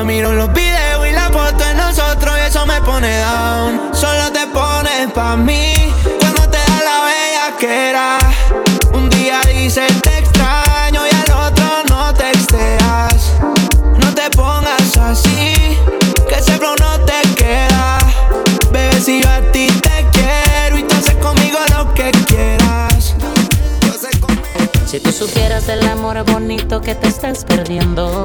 miro 0.09 0.33
los 0.33 0.51
videos 0.55 1.07
y 1.07 1.13
la 1.13 1.29
foto 1.29 1.63
en 1.71 1.77
nosotros 1.77 2.35
y 2.39 2.47
eso 2.49 2.65
me 2.65 2.81
pone 2.81 3.15
down. 3.19 3.91
Solo 3.93 4.33
te 4.33 4.47
pones 4.47 5.13
pa' 5.13 5.37
mí 5.37 5.75
cuando 6.19 6.49
te 6.49 6.57
da 6.57 6.79
la 6.83 6.99
bella 7.11 7.57
que 7.59 7.91
era. 7.91 8.19
Un 8.95 9.11
día 9.11 9.43
dices 9.53 9.93
te 10.01 10.19
extraño 10.19 11.03
y 11.07 11.15
al 11.15 11.49
otro 11.49 11.67
no 11.91 12.15
te 12.15 12.25
texteas. 12.25 13.35
No 14.03 14.15
te 14.15 14.31
pongas 14.35 14.97
así, 14.97 15.77
que 16.27 16.37
ese 16.37 16.57
flow 16.57 16.75
no 16.81 16.99
te 17.01 17.21
queda. 17.35 17.99
Bebé, 18.71 18.99
si 19.03 19.21
yo 19.21 19.29
a 19.29 19.41
ti 19.53 19.67
te 19.83 20.07
quiero 20.11 20.79
y 20.79 20.85
tú 20.85 20.97
haces 20.97 21.17
conmigo 21.17 21.59
lo 21.77 21.93
que 21.93 22.11
quieras. 22.27 23.15
Si 24.87 25.01
tú 25.01 25.13
supieras 25.13 25.69
el 25.69 25.87
amor 25.87 26.25
bonito 26.25 26.81
que 26.81 26.95
te 26.95 27.09
estás 27.09 27.45
perdiendo 27.45 28.25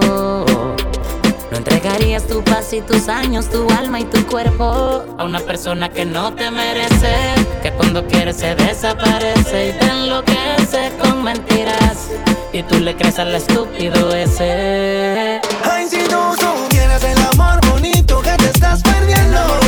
no 1.94 2.00
entregarías 2.00 2.28
tu 2.28 2.44
paz 2.44 2.74
y 2.74 2.82
tus 2.82 3.08
años, 3.08 3.50
tu 3.50 3.68
alma 3.78 4.00
y 4.00 4.06
tu 4.06 4.26
cuerpo 4.26 5.06
a 5.18 5.24
una 5.24 5.40
persona 5.40 5.90
que 5.90 6.06
no 6.06 6.34
te 6.34 6.50
merece, 6.50 7.36
que 7.62 7.72
cuando 7.72 8.06
quiere 8.08 8.34
se 8.34 8.56
desaparece 8.56 9.70
y 9.70 9.80
te 9.80 9.86
enloquece 9.86 10.92
con 11.00 11.24
mentiras. 11.24 12.10
Y 12.52 12.64
tú 12.64 12.80
le 12.80 12.96
crees 12.96 13.20
al 13.20 13.36
estúpido 13.36 14.14
ese. 14.16 15.40
Ay, 15.70 15.88
si 15.88 16.00
tú 16.08 16.18
supieras 16.40 17.04
el 17.04 17.18
amor 17.34 17.60
bonito 17.72 18.22
que 18.22 18.32
te 18.38 18.46
estás 18.46 18.82
perdiendo. 18.82 19.63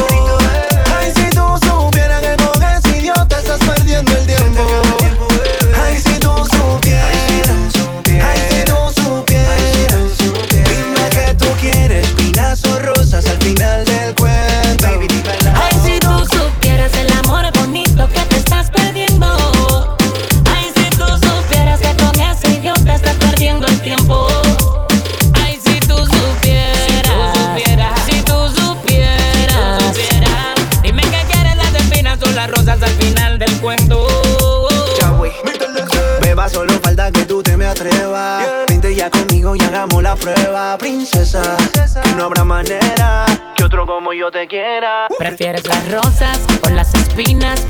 Te 44.32 44.48
quiera. 44.48 45.08
¿Prefieres 45.18 45.68
las 45.68 45.92
rosas 45.92 46.40
o 46.66 46.70
las 46.70 46.94
espinas? 46.94 47.66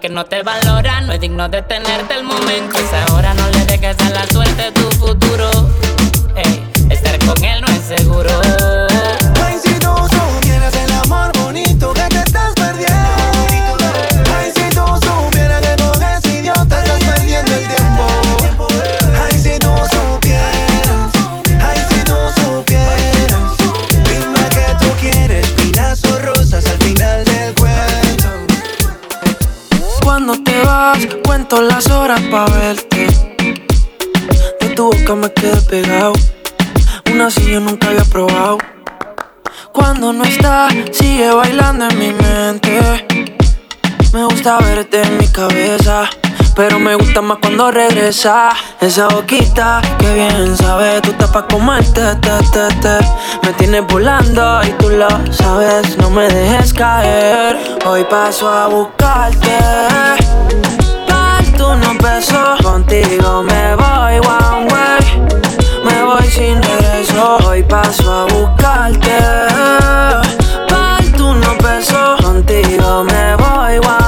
Que 0.00 0.08
no 0.08 0.24
te 0.24 0.42
valora 0.42 1.00
no 1.02 1.12
es 1.12 1.20
digno 1.20 1.48
de 1.48 1.62
tenerte 1.62 2.14
el 2.14 2.24
momento. 2.24 2.78
Esa 2.78 3.14
hora 3.14 3.32
no 3.34 3.43
cuando 47.56 47.70
regresa. 47.70 48.50
Esa 48.80 49.06
boquita 49.08 49.80
que 49.98 50.12
bien 50.12 50.56
sabe, 50.56 51.00
tú 51.02 51.10
estás 51.10 51.30
pa' 51.30 51.46
comerte, 51.46 52.02
te, 52.16 52.30
te, 52.52 52.74
te. 52.80 52.98
Me 53.42 53.52
tienes 53.52 53.86
volando 53.86 54.60
y 54.64 54.70
tú 54.72 54.90
lo 54.90 55.08
sabes, 55.32 55.96
no 55.98 56.10
me 56.10 56.26
dejes 56.28 56.72
caer. 56.72 57.56
Hoy 57.86 58.04
paso 58.10 58.48
a 58.48 58.66
buscarte. 58.66 59.58
Tú 61.56 61.68
no 61.76 61.94
besos, 62.02 62.60
contigo 62.60 63.44
me 63.44 63.76
voy 63.76 64.18
one 64.18 64.72
way. 64.72 65.84
Me 65.84 66.02
voy 66.02 66.26
sin 66.28 66.60
regreso. 66.60 67.38
Hoy 67.46 67.62
paso 67.62 68.12
a 68.12 68.24
buscarte. 68.24 69.18
Tú 71.16 71.32
no 71.32 71.56
besos, 71.62 72.20
contigo 72.20 73.04
me 73.04 73.36
voy 73.36 73.78
one 73.78 73.86
way. 73.86 74.03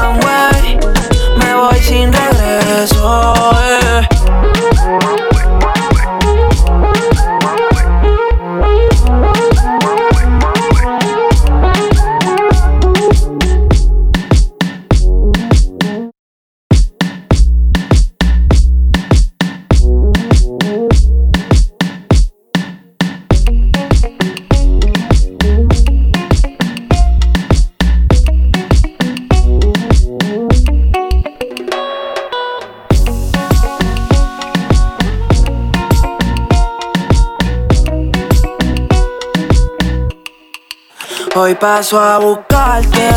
Hoy 41.46 41.54
paso 41.54 42.00
a 42.00 42.18
buscarte. 42.18 43.08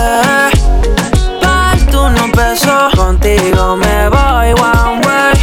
tú 1.89 2.09
no 2.09 2.31
peso. 2.31 2.89
Contigo 2.95 3.75
me 3.75 4.07
voy 4.07 4.53
one 4.53 5.01
way. 5.07 5.33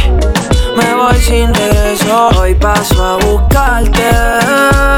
Me 0.77 0.95
voy 0.95 1.17
sin 1.17 1.53
regreso. 1.53 2.29
Hoy 2.39 2.55
paso 2.55 3.03
a 3.03 3.17
buscarte. 3.17 4.96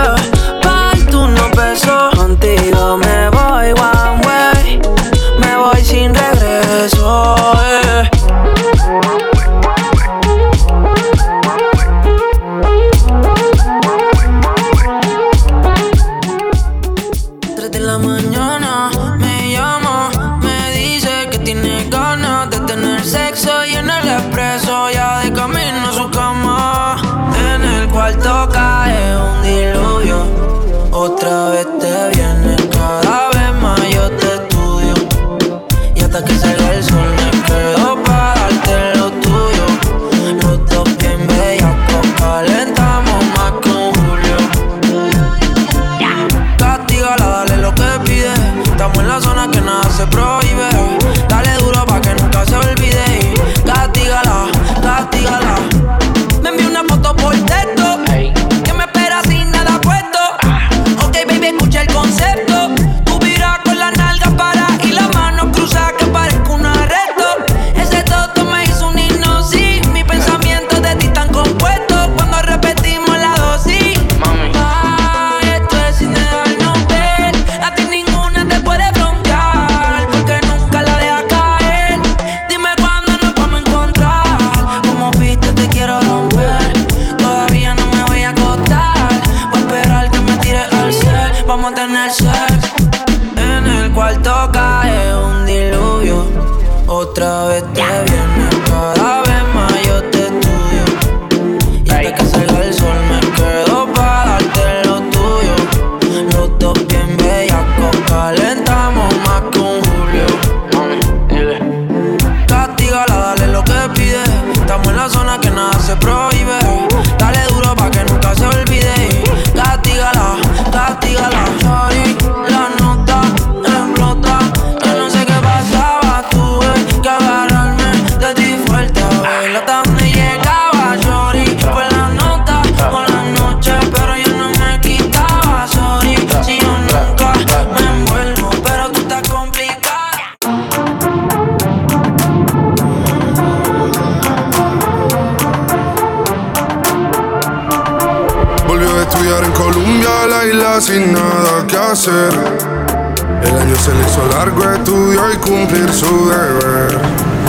Cumplir 155.40 155.92
su 155.94 156.30
deber. 156.30 157.00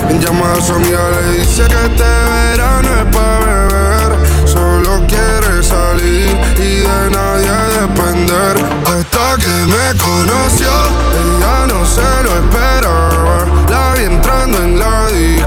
En 0.09 0.21
llamada 0.21 0.55
a 0.55 0.61
su 0.61 0.73
amiga 0.73 0.99
le 1.11 1.39
dice 1.39 1.63
que 1.69 1.87
este 1.87 2.05
verano 2.05 2.89
es 2.97 3.17
para 3.17 3.67
beber. 3.69 4.11
Solo 4.47 5.07
quiere 5.07 5.63
salir 5.63 6.37
y 6.57 6.81
de 6.81 7.11
nadie 7.11 7.51
depender. 7.81 8.57
Hasta 8.87 9.37
que 9.39 9.57
me 9.73 9.87
conoció, 9.99 10.73
ella 11.21 11.67
no 11.69 11.87
se 11.87 12.23
lo 12.25 12.31
esperaba. 12.43 13.47
La 13.71 13.95
vi 13.95 14.05
entrando 14.05 14.59
en 14.59 14.79
la 14.79 15.07
disco, 15.09 15.40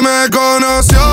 me 0.00 0.30
conoció, 0.30 1.11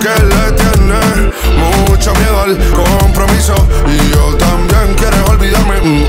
que 0.00 0.08
le 0.08 0.52
tiene 0.52 1.30
mucho 1.58 2.12
miedo 2.14 2.40
al 2.40 2.56
compromiso. 2.72 3.54
Y 3.86 4.10
yo 4.10 4.34
también 4.36 4.94
quieres 4.96 5.20
olvidarme, 5.28 5.76
mm, 5.80 6.04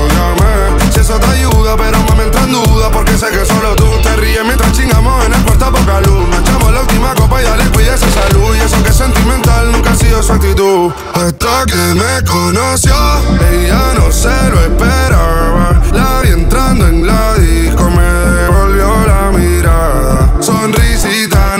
óyame. 0.00 0.92
Si 0.92 1.00
eso 1.00 1.18
te 1.18 1.26
ayuda, 1.26 1.76
pero 1.76 1.98
me 2.16 2.22
entra 2.24 2.44
en 2.44 2.52
duda. 2.52 2.90
Porque 2.90 3.18
sé 3.18 3.30
que 3.30 3.44
solo 3.44 3.74
tú 3.74 3.86
te 4.02 4.14
ríes 4.16 4.44
mientras 4.44 4.72
chingamos 4.72 5.24
en 5.26 5.34
el 5.34 5.42
cuarto 5.42 5.72
poca 5.72 6.00
luz. 6.02 6.28
Nos 6.28 6.40
echamos 6.40 6.72
la 6.72 6.80
última 6.82 7.14
copa 7.14 7.42
y 7.42 7.44
dale, 7.44 7.64
cuide 7.70 7.94
esa 7.94 8.08
salud. 8.10 8.54
Y 8.56 8.60
eso 8.60 8.82
que 8.82 8.90
es 8.90 8.96
sentimental 8.96 9.72
nunca 9.72 9.90
ha 9.90 9.96
sido 9.96 10.22
su 10.22 10.32
actitud. 10.32 10.92
Hasta 11.14 11.66
que 11.66 11.94
me 11.94 12.24
conoció, 12.24 12.94
ella 13.50 13.94
no 13.96 14.12
se 14.12 14.50
lo 14.50 14.60
esperaba. 14.60 15.82
La 15.92 16.20
vi 16.22 16.28
entrando 16.28 16.86
en 16.86 17.06
la 17.06 17.34
disco, 17.34 17.90
me 17.90 18.02
devolvió 18.02 18.88
la 19.06 19.36
mirada. 19.36 20.36
Sonrisita 20.40 21.51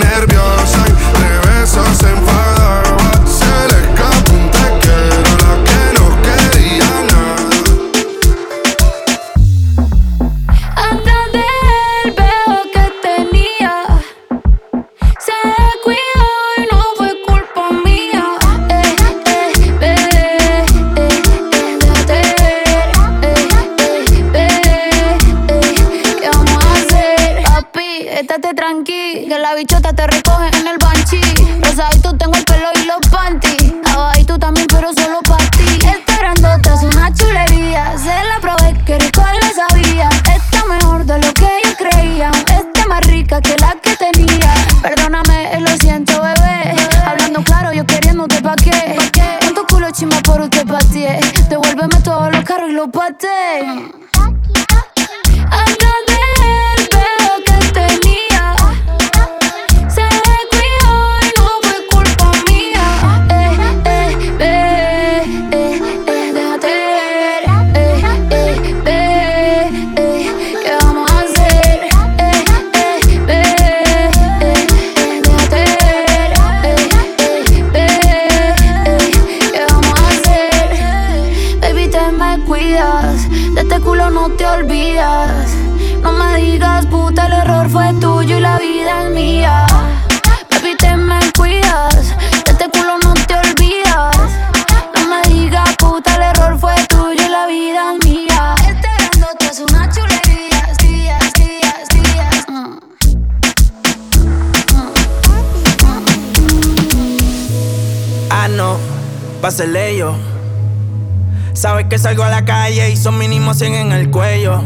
salgo 112.13 112.25
a 112.25 112.29
la 112.29 112.45
calle 112.45 112.91
y 112.91 112.95
son 112.95 113.17
mínimo 113.17 113.55
100 113.55 113.73
en 113.73 113.91
el 113.91 114.11
cuello. 114.11 114.61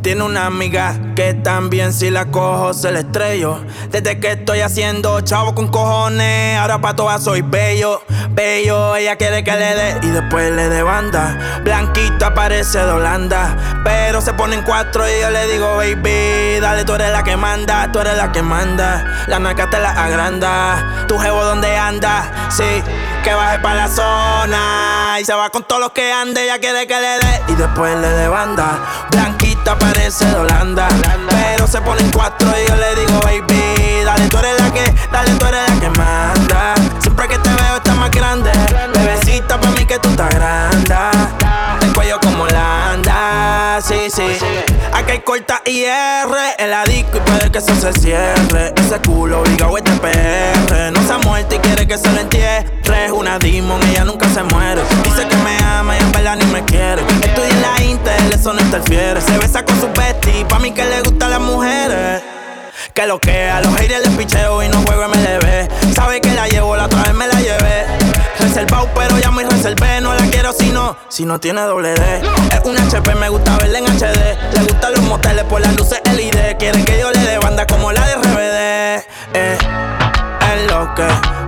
Tiene 0.00 0.22
una 0.22 0.46
amiga 0.46 0.98
que 1.14 1.34
también 1.34 1.92
si 1.92 2.08
la 2.08 2.30
cojo 2.30 2.72
se 2.72 2.90
la 2.90 3.00
estrello. 3.00 3.62
Desde 3.90 4.18
que 4.18 4.32
estoy 4.32 4.60
haciendo 4.60 5.20
chavo 5.20 5.54
con 5.54 5.68
cojones, 5.68 6.58
ahora 6.58 6.80
pa' 6.80 6.96
todas 6.96 7.22
soy 7.22 7.42
bello, 7.42 8.00
bello. 8.30 8.96
Ella 8.96 9.16
quiere 9.16 9.44
que 9.44 9.52
le 9.52 9.74
dé 9.74 9.98
y 10.02 10.06
después 10.06 10.52
le 10.52 10.70
dé 10.70 10.82
banda. 10.82 11.60
Blanquita 11.64 12.32
parece 12.32 12.78
de 12.78 12.92
Holanda, 12.92 13.82
pero 13.84 14.22
se 14.22 14.32
ponen 14.32 14.62
cuatro 14.62 15.06
y 15.06 15.20
yo 15.20 15.30
le 15.30 15.46
digo, 15.46 15.76
baby, 15.76 16.60
dale, 16.60 16.86
tú 16.86 16.94
eres 16.94 17.12
la 17.12 17.22
que 17.24 17.36
manda, 17.36 17.92
tú 17.92 17.98
eres 17.98 18.16
la 18.16 18.32
que 18.32 18.42
manda. 18.42 19.24
La 19.26 19.38
naca 19.38 19.68
te 19.68 19.78
la 19.78 19.90
agranda, 19.90 21.04
tu 21.08 21.18
jevo 21.18 21.44
donde 21.44 21.76
anda, 21.76 22.48
sí, 22.48 22.82
que 23.24 23.34
baje 23.34 23.58
pa' 23.58 23.74
la 23.74 23.88
zona. 23.88 25.18
Y 25.18 25.24
se 25.24 25.32
va 25.32 25.48
con 25.48 25.64
todos 25.64 25.80
los 25.80 25.92
que 25.92 26.12
ande, 26.12 26.44
ella 26.44 26.58
quiere 26.58 26.86
que 26.86 26.94
le 26.94 27.18
dé 27.18 27.42
y 27.48 27.54
después 27.54 27.96
le 27.98 28.08
dé 28.08 28.28
banda. 28.28 28.78
Blanquita 29.10 29.78
parece 29.78 30.26
de 30.26 30.36
Holanda, 30.36 30.86
pero 31.30 31.66
se 31.66 31.80
ponen 31.80 32.10
cuatro 32.10 32.48
y 32.50 32.68
yo 32.68 32.76
le 32.76 32.94
digo, 32.96 33.20
baby, 33.20 34.04
dale, 34.04 34.28
tú 34.28 34.38
eres 34.38 34.60
la 34.60 34.70
que, 34.72 34.94
dale, 35.10 35.30
tú 35.32 35.46
eres 35.46 35.70
la 35.70 35.80
que 35.80 35.90
manda. 35.98 36.74
Siempre 37.00 37.28
que 37.28 37.38
te 37.38 37.48
veo 37.48 37.76
estás 37.76 37.96
más 37.96 38.10
grande, 38.10 38.50
bebecita 38.92 39.58
pa' 39.58 39.70
mí 39.70 39.86
que 39.86 39.98
tú 39.98 40.10
estás 40.10 40.28
grande. 40.34 40.63
IR 45.84 46.34
en 46.56 46.70
la 46.70 46.82
disco 46.84 47.18
y 47.18 47.20
puede 47.20 47.50
que 47.52 47.58
eso 47.58 47.74
se 47.74 47.92
cierre. 48.00 48.72
Ese 48.74 48.98
culo 49.00 49.40
obligado 49.40 49.76
este 49.76 49.90
PR. 49.92 50.90
No 50.92 51.06
se 51.06 51.12
ha 51.12 51.18
muerto 51.18 51.56
y 51.56 51.58
quiere 51.58 51.86
que 51.86 51.98
se 51.98 52.10
lo 52.10 52.20
entierre. 52.20 52.64
Es 53.04 53.12
una 53.12 53.38
demon, 53.38 53.82
ella 53.90 54.04
nunca 54.04 54.26
se 54.30 54.42
muere. 54.44 54.80
Dice 55.02 55.28
que 55.28 55.36
me 55.36 55.58
ama 55.62 55.94
y 55.94 56.00
en 56.00 56.12
verdad 56.12 56.36
ni 56.36 56.46
me 56.46 56.64
quiere. 56.64 57.02
Estoy 57.20 57.50
en 57.50 57.60
la 57.60 57.82
Intel, 57.82 58.32
eso 58.32 58.54
no 58.54 58.60
interfiere. 58.62 59.20
Se 59.20 59.36
besa 59.36 59.62
con 59.62 59.78
su 59.78 59.88
bestie, 59.88 60.46
pa' 60.46 60.58
mí 60.58 60.72
que 60.72 60.86
le 60.86 61.02
gustan 61.02 61.30
las 61.30 61.40
mujeres. 61.40 62.22
Que 62.94 63.06
lo 63.06 63.18
que 63.18 63.50
a 63.50 63.60
los 63.60 63.74
haters 63.76 64.08
les 64.08 64.16
picheo 64.16 64.62
y 64.62 64.68
no 64.68 64.80
juego 64.86 65.06
MLB. 65.08 65.94
Sabe 65.94 66.22
que 66.22 66.30
la 66.30 66.48
llevo, 66.48 66.76
la 66.76 66.86
otra 66.86 67.02
vez 67.02 67.14
me 67.14 67.26
la. 67.26 67.33
Pero 68.66 69.18
ya 69.18 69.30
muy 69.30 69.44
reservé. 69.44 70.00
No 70.00 70.14
la 70.14 70.24
quiero 70.30 70.52
si 70.52 70.70
no, 70.70 70.96
si 71.08 71.24
no 71.24 71.38
tiene 71.38 71.60
doble 71.62 71.94
D. 71.94 72.22
Es 72.52 72.60
un 72.64 72.76
HP, 72.76 73.14
me 73.14 73.28
gusta 73.28 73.56
verla 73.58 73.78
en 73.78 73.84
HD. 73.86 74.54
Le 74.54 74.60
gustan 74.62 74.92
los 74.92 75.02
moteles 75.02 75.44
por 75.44 75.60
las 75.60 75.74
luces 75.76 76.00
LED. 76.04 76.56
Quiere 76.58 76.84
que 76.84 76.98
yo 76.98 77.10
le 77.10 77.20
dé 77.20 77.38
banda 77.38 77.66
como 77.66 77.92
la 77.92 78.06
de 78.06 78.14
RBD. 78.14 79.04
Eh, 79.34 79.58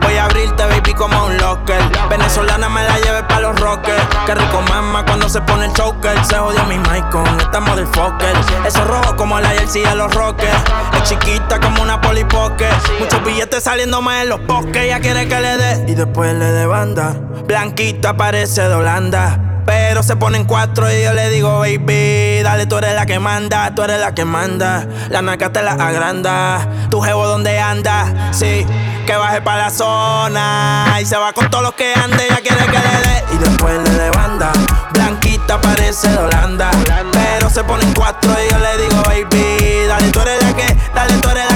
Voy 0.01 0.17
a 0.17 0.25
abrirte, 0.25 0.65
baby, 0.65 0.93
como 0.95 1.27
un 1.27 1.37
locker. 1.39 1.81
Venezolana 2.11 2.69
me 2.69 2.83
la 2.83 2.99
lleve 2.99 3.23
pa' 3.23 3.39
los 3.39 3.59
rockers. 3.61 4.03
Qué 4.27 4.35
rico 4.35 4.61
mama 4.69 5.05
cuando 5.05 5.29
se 5.29 5.41
pone 5.43 5.67
el 5.67 5.73
choker. 5.73 6.25
Se 6.25 6.37
jodió 6.37 6.65
mi 6.65 6.77
mic 6.79 7.09
con 7.11 7.25
esta 7.41 7.61
motherfucker. 7.61 8.35
Eso 8.67 8.85
rojo 8.85 9.15
como 9.17 9.39
la 9.39 9.51
jersey 9.51 9.83
de 9.83 9.95
los 9.95 10.13
rockers. 10.13 10.59
Es 10.95 11.05
chiquita 11.05 11.61
como 11.61 11.83
una 11.83 12.01
polipoque. 12.01 12.69
Muchos 12.99 13.23
billetes 13.25 13.63
saliendo 13.63 14.03
más 14.03 14.23
en 14.23 14.31
los 14.31 14.45
bosques. 14.45 14.77
Ella 14.77 15.01
quiere 15.01 15.29
que 15.29 15.41
le 15.41 15.57
dé 15.57 15.85
y 15.87 15.95
después 15.95 16.35
le 16.35 16.47
dé 16.47 16.67
banda. 16.67 17.15
Blanquita 17.47 18.17
parece 18.17 18.63
de 18.63 18.75
Holanda. 18.75 19.41
Pero 19.67 20.05
se 20.05 20.15
ponen 20.15 20.45
cuatro 20.45 20.91
y 20.93 21.03
yo 21.03 21.13
le 21.13 21.29
digo, 21.29 21.59
baby, 21.59 22.41
dale, 22.43 22.67
tú 22.67 22.79
eres 22.79 22.95
la 22.95 23.05
que 23.05 23.19
manda, 23.19 23.75
tú 23.75 23.83
eres 23.83 23.99
la 23.99 24.15
que 24.15 24.25
manda. 24.25 24.87
La 25.11 25.23
naca 25.23 25.51
te 25.51 25.61
la 25.61 25.73
agranda, 25.73 26.69
tu 26.89 27.01
jevo 27.01 27.27
donde 27.27 27.59
anda, 27.59 28.31
sí, 28.31 28.65
que 29.07 29.17
baje 29.17 29.41
pa' 29.41 29.57
la 29.57 29.71
zona. 29.71 30.99
Y 31.01 31.07
se 31.07 31.17
va 31.17 31.33
con 31.33 31.49
todos 31.49 31.63
los 31.63 31.75
que 31.75 31.95
ande, 31.95 32.27
ella 32.27 32.41
quiere 32.43 32.67
que 32.67 32.79
le 32.79 33.09
dé 33.09 33.25
y 33.35 33.39
después 33.39 33.79
le 33.79 33.91
dé 33.91 34.11
banda. 34.11 34.53
Blanquita 34.93 35.61
parece 35.61 36.09
de 36.09 36.19
Holanda, 36.19 36.71
pero 37.13 37.49
se 37.49 37.63
ponen 37.63 37.93
cuatro 37.95 38.33
y 38.33 38.51
yo 38.51 38.59
le 38.59 38.77
digo, 38.83 39.03
baby, 39.03 39.87
dale, 39.87 40.11
tú 40.11 40.21
eres 40.21 40.43
la 40.43 40.53
que, 40.55 40.77
dale, 40.95 41.15
tú 41.19 41.29
eres 41.29 41.45
la 41.51 41.56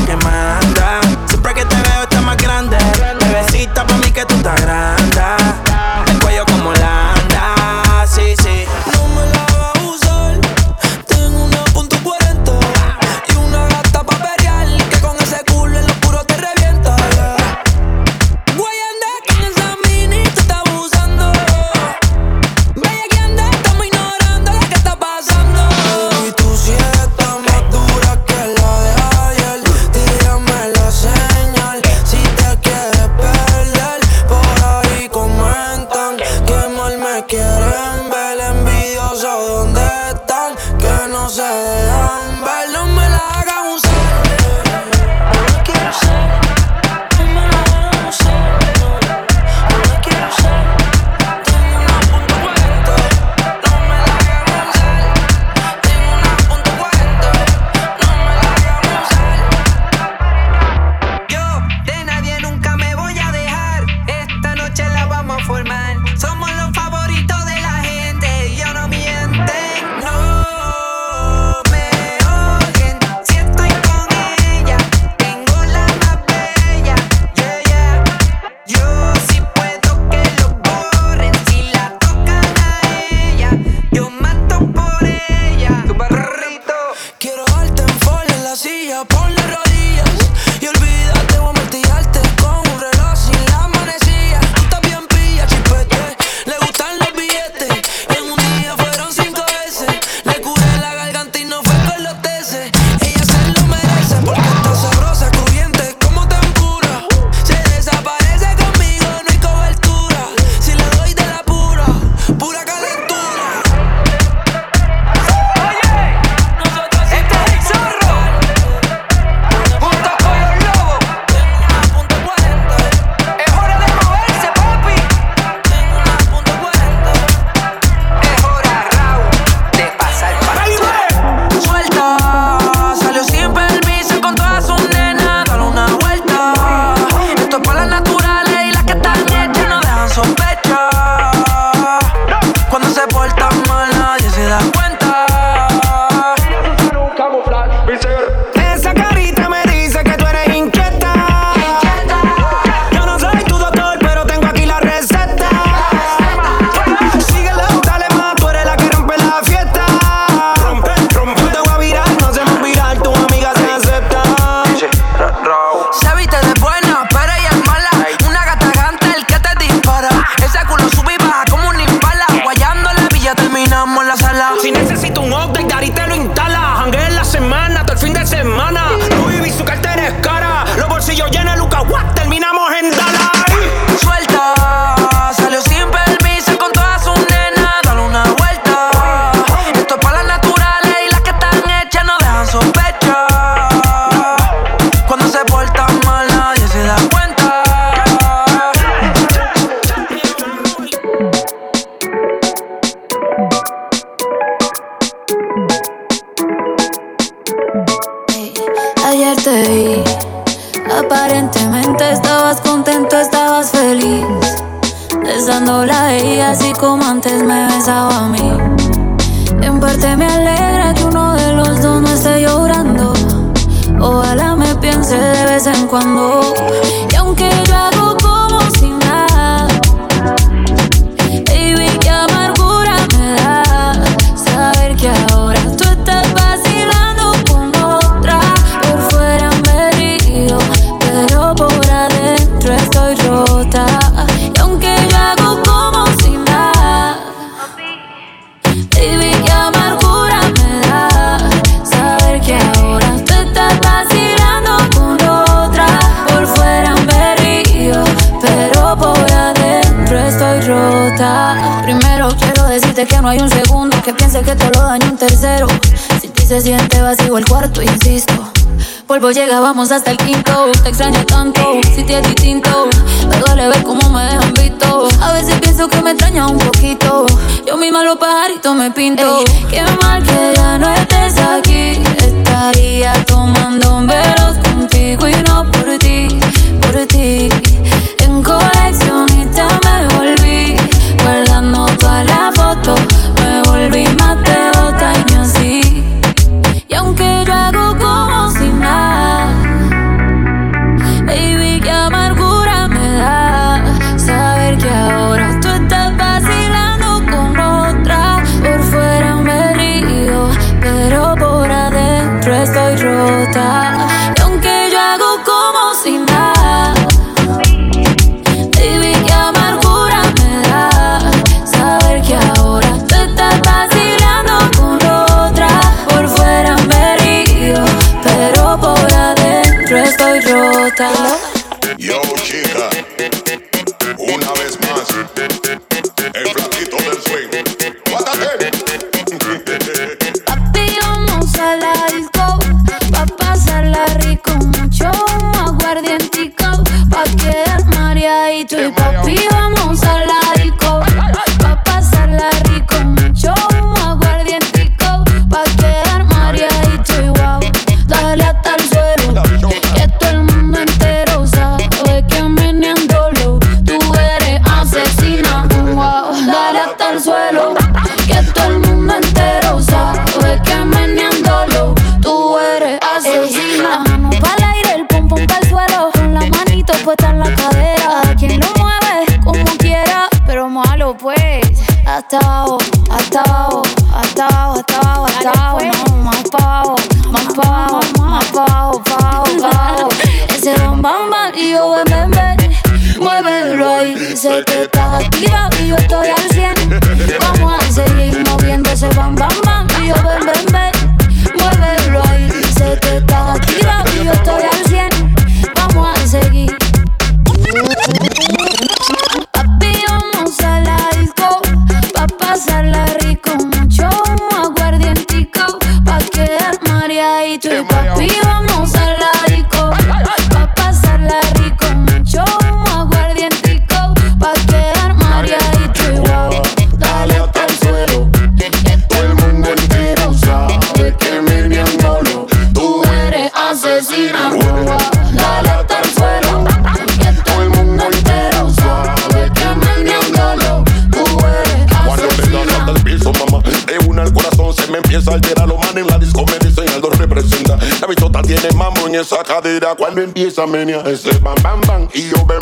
hundred 450.10 450.34
days 450.34 450.58
a 450.58 450.66
mania. 450.66 451.02
I 451.04 451.14
say 451.14 451.38
bam 451.38 451.54
bam 451.62 451.80
bang, 451.82 452.08
yo 452.14 452.44
bam. 452.44 452.59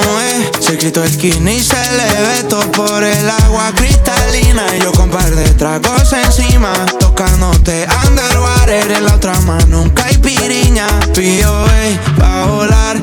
Eh. 0.00 0.50
es. 0.58 0.64
Se 0.64 0.78
quitó 0.78 1.06
skinny, 1.06 1.60
se 1.60 1.76
le 1.96 2.04
ve 2.04 2.42
todo 2.48 2.70
por 2.72 3.02
el 3.02 3.30
agua 3.30 3.72
cristalina. 3.74 4.62
Y 4.76 4.82
yo 4.82 4.92
con 4.92 5.04
un 5.04 5.10
par 5.10 5.30
de 5.30 5.48
tragos 5.54 6.12
encima, 6.12 6.72
tocándote 6.98 7.86
underwater 8.06 8.90
en 8.92 9.04
la 9.04 9.14
otra 9.14 9.38
mano, 9.40 9.66
nunca 9.66 10.04
hay 10.06 10.18
piriña. 10.18 10.86
Pío, 11.14 11.66
ey, 11.72 11.94
eh, 11.94 12.00
pa' 12.18 12.46
volar, 12.46 13.00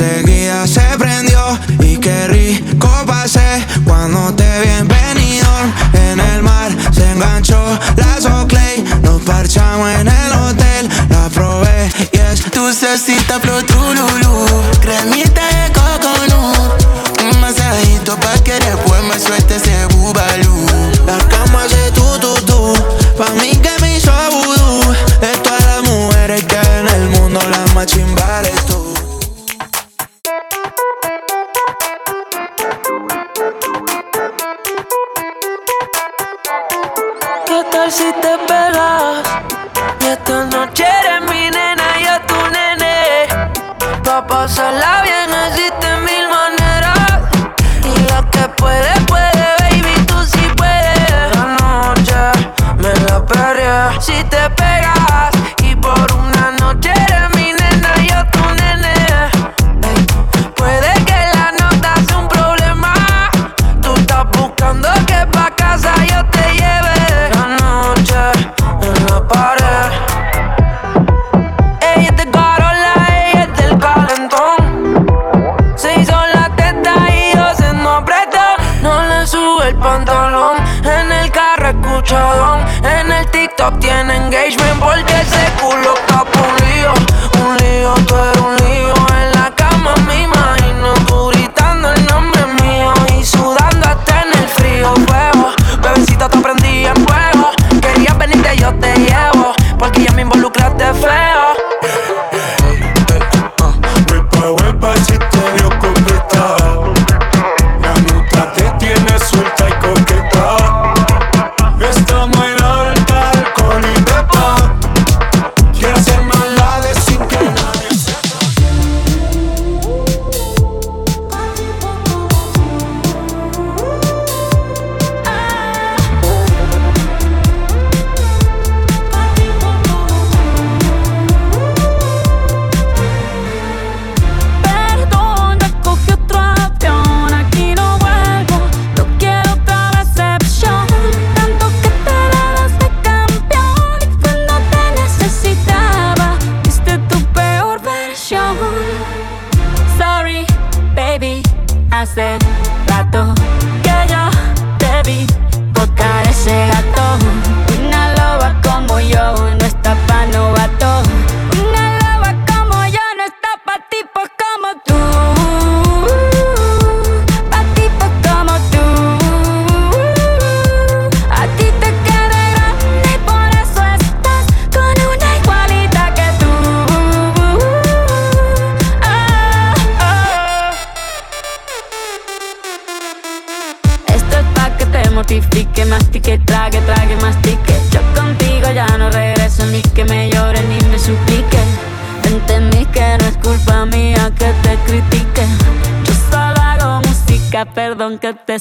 Enseguida 0.00 0.64
se 0.68 0.96
prendió 0.96 1.58
y 1.80 1.96
qué 1.96 2.28
rico 2.28 2.88
pasé 3.04 3.66
cuando 3.84 4.32
te 4.32 4.44
vi 4.60 4.68
en 4.68 4.88
En 5.92 6.20
el 6.20 6.40
mar 6.40 6.70
se 6.92 7.10
enganchó 7.10 7.60
la 7.96 8.20
Soclay, 8.20 8.84
nos 9.02 9.20
parchamos 9.22 9.90
en 9.90 10.06
el 10.06 10.32
hotel, 10.34 10.88
la 11.08 11.28
probé 11.30 11.90
y 12.12 12.16
es 12.16 12.44
tu 12.44 12.72
cecita 12.72 13.40
pro 13.40 13.60
trululú, 13.64 14.46
cremita 14.80 15.42
de 15.48 15.72
coco 15.72 16.08
un 17.20 17.40
masajito 17.40 18.14
pa' 18.20 18.38
que 18.44 18.52
después 18.52 19.02
me 19.02 19.18
suelte 19.18 19.56
ese 19.56 19.84
bubalú. 19.96 20.66
La 21.06 21.18
cama 21.28 21.66
se 21.68 21.90
tu 21.90 22.18
tu 22.20 22.34
tu, 22.46 22.72
pa' 23.16 23.30
mí 23.40 23.57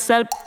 yourself. 0.10 0.47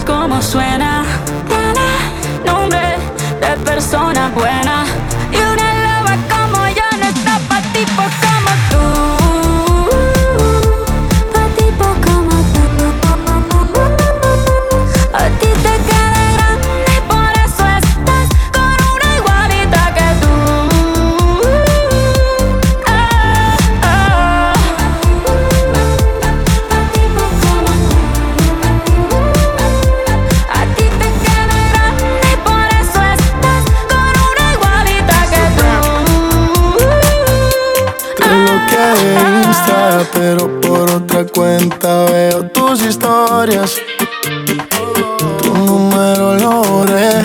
no 0.00 0.04
es 0.04 0.04
como 0.04 0.42
suena. 0.42 1.04
Tiene 1.48 2.52
nombre 2.52 2.96
de 3.40 3.56
persona 3.64 4.30
buena. 4.34 4.99
Pero 40.12 40.60
por 40.60 40.90
otra 40.90 41.24
cuenta 41.26 42.04
veo 42.04 42.42
tus 42.50 42.82
historias. 42.82 43.76
Tu 45.42 45.54
número 45.54 46.36
lo 46.36 46.62
borré. 46.62 47.22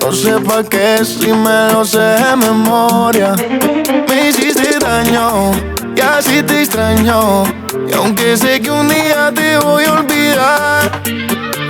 No 0.00 0.12
sé 0.12 0.38
pa' 0.40 0.62
qué 0.62 1.04
si 1.04 1.32
me 1.32 1.72
lo 1.72 1.84
sé 1.84 1.98
de 1.98 2.36
memoria. 2.36 3.34
Me 4.08 4.28
hiciste 4.28 4.78
daño 4.78 5.52
y 5.96 6.00
así 6.00 6.42
te 6.42 6.62
extraño. 6.62 7.44
Y 7.88 7.92
aunque 7.94 8.36
sé 8.36 8.60
que 8.60 8.70
un 8.70 8.88
día 8.88 9.32
te 9.34 9.58
voy 9.58 9.84
a 9.84 9.92
olvidar, 9.92 11.02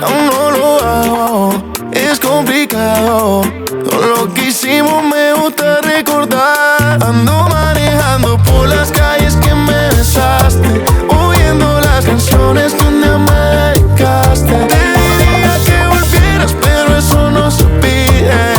aún 0.03 0.27
no 0.27 0.51
lo 0.51 0.85
hago. 0.85 1.74
Es 2.05 2.21
complicado. 2.21 3.41
Todo 3.67 4.07
lo 4.07 4.35
que 4.35 4.49
hicimos 4.49 5.03
me 5.03 5.33
gusta 5.33 5.81
recordar. 5.81 7.03
Ando 7.03 7.49
manejando 7.49 8.37
por 8.43 8.69
las 8.69 8.91
calles 8.91 9.35
que 9.37 9.55
me 9.55 9.89
besaste. 9.97 10.85
Oyendo 11.09 11.81
las 11.81 12.05
canciones 12.05 12.77
día 12.77 13.19
me 13.19 13.33
dedicaste. 13.33 14.53
Te 14.53 14.81
diría 15.19 15.59
que 15.65 15.87
volvieras, 15.89 16.55
pero 16.61 16.99
eso 16.99 17.31
no 17.31 17.51
se 17.51 17.65
pide. 17.65 18.54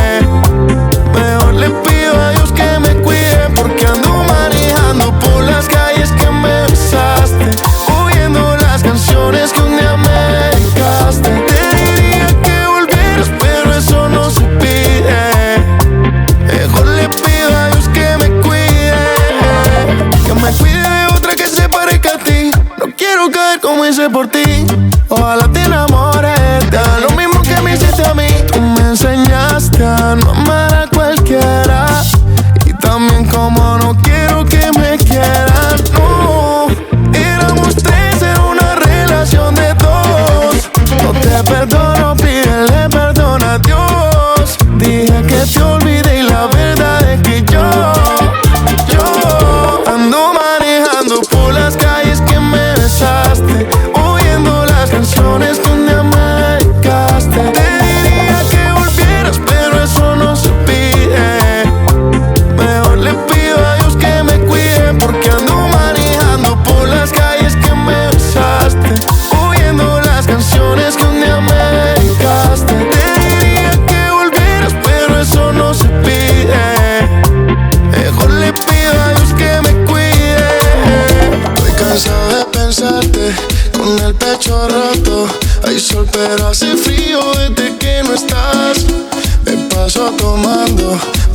Como 23.76 23.86
hice 23.86 24.10
por 24.10 24.28
ti. 24.28 24.66
Ojalá 25.10 25.52
te 25.52 25.62
enamores. 25.64 25.95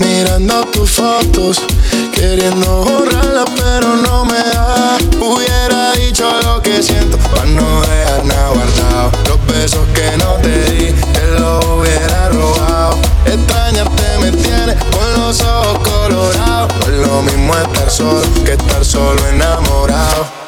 Mirando 0.01 0.65
tus 0.67 0.91
fotos, 0.91 1.63
queriendo 2.13 2.85
borrarla, 2.85 3.45
pero 3.57 3.97
no 3.97 4.25
me 4.25 4.39
da. 4.39 4.99
Hubiera 5.21 5.93
dicho 5.93 6.29
lo 6.43 6.61
que 6.63 6.83
siento, 6.83 7.17
para 7.19 7.45
no 7.45 7.83
dejar 7.83 8.25
nada 8.25 8.49
guardado. 8.49 9.11
Los 9.29 9.47
besos 9.47 9.87
que 9.95 10.17
no 10.17 10.35
te 10.43 10.73
di, 10.73 10.93
te 11.13 11.27
los 11.39 11.65
hubiera 11.67 12.29
robado. 12.31 12.99
Extrañarte 13.27 14.19
me 14.23 14.33
tiene 14.33 14.75
con 14.91 15.21
los 15.21 15.41
ojos 15.43 15.79
colorados. 15.89 16.73
No 16.81 16.93
es 16.93 17.07
lo 17.07 17.23
mismo 17.23 17.55
estar 17.57 17.91
solo 17.91 18.23
que 18.45 18.53
estar 18.53 18.85
solo 18.85 19.27
enamorado. 19.29 20.40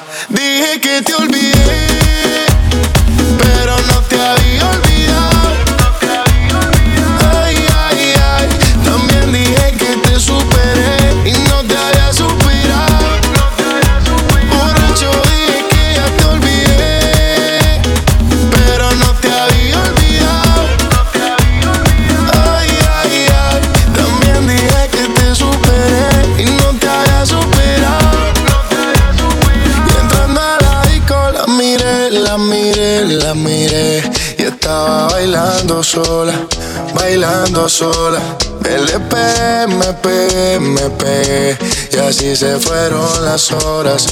Sola. 37.68 38.20
LP, 38.64 39.16
MP, 39.64 40.54
MP 40.54 41.58
y 41.92 41.96
así 41.98 42.34
se 42.36 42.58
fueron 42.58 43.24
las 43.24 43.50
horas, 43.52 44.06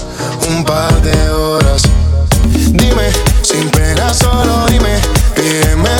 un 0.48 0.64
par 0.64 1.00
de 1.02 1.30
horas. 1.30 1.82
Dime, 2.72 3.10
sin 3.42 3.70
pena 3.70 4.12
solo 4.12 4.66
dime, 4.68 5.00
pídeme 5.34 5.99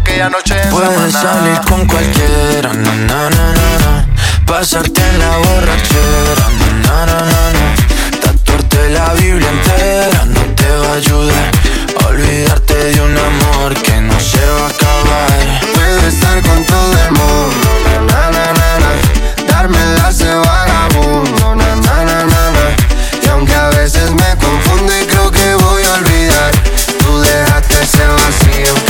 aquella 0.00 0.28
noche 0.28 0.54
en 0.62 0.70
Puedes 0.70 1.12
salir 1.12 1.60
con 1.68 1.86
cualquiera, 1.86 2.72
na 2.72 2.94
na 2.94 3.30
na 3.30 3.46
na 3.58 3.70
na. 3.84 4.06
Pasarte 4.46 5.00
en 5.00 5.18
la 5.18 5.36
borrachera, 5.38 6.46
na 6.60 6.68
na 6.84 7.06
na 7.06 7.18
na 7.30 7.42
na. 7.56 7.66
Tatuarte 8.20 8.90
la 8.90 9.12
Biblia 9.14 9.48
entera 9.48 10.24
no 10.26 10.40
te 10.56 10.70
va 10.82 10.92
a 10.92 10.96
ayudar. 10.96 11.50
a 12.00 12.06
Olvidarte 12.08 12.74
de 12.74 13.00
un 13.00 13.16
amor 13.16 13.74
que 13.82 14.00
no 14.00 14.18
se 14.20 14.44
va 14.56 14.66
a 14.66 14.70
acabar. 14.70 15.60
Puedes 15.74 16.14
estar 16.14 16.40
con 16.42 16.64
todo 16.64 16.92
el 17.04 17.12
mundo, 17.12 17.68
na 18.10 18.30
na 18.30 18.44
na 18.58 18.70
na. 18.82 18.90
Darme 19.46 19.78
de 19.78 20.34
vagabundo, 20.34 21.54
na 21.56 21.76
na 21.76 22.04
na 22.04 22.18
na 22.32 22.42
na. 22.56 22.66
Y 23.22 23.28
aunque 23.28 23.54
a 23.54 23.68
veces 23.70 24.10
me 24.10 24.30
confundo 24.44 24.92
y 25.00 25.06
creo 25.06 25.30
que 25.30 25.54
voy 25.54 25.82
a 25.84 25.92
olvidar, 25.94 26.52
tú 26.98 27.20
dejaste 27.20 27.82
ese 27.82 28.06
vacío 28.06 28.89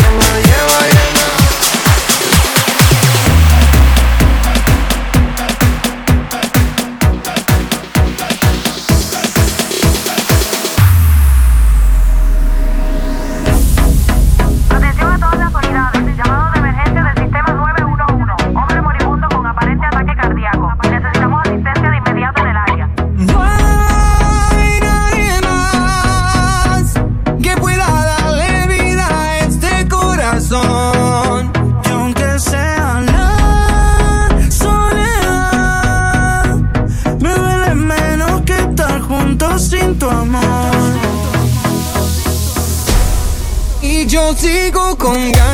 Sigo 44.41 44.97
con 44.97 45.33
ganas 45.33 45.50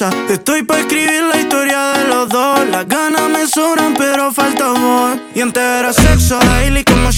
Estoy 0.00 0.62
para 0.62 0.82
escribir 0.82 1.24
la 1.24 1.40
historia 1.40 1.92
de 1.94 2.04
los 2.06 2.28
dos. 2.28 2.68
Las 2.68 2.86
ganas 2.86 3.28
me 3.30 3.48
sobran, 3.48 3.94
pero 3.94 4.30
falta 4.30 4.66
amor. 4.66 5.18
Y 5.34 5.40
antes 5.40 5.96
sexo, 5.96 6.38
daily 6.38 6.84
como 6.84 7.10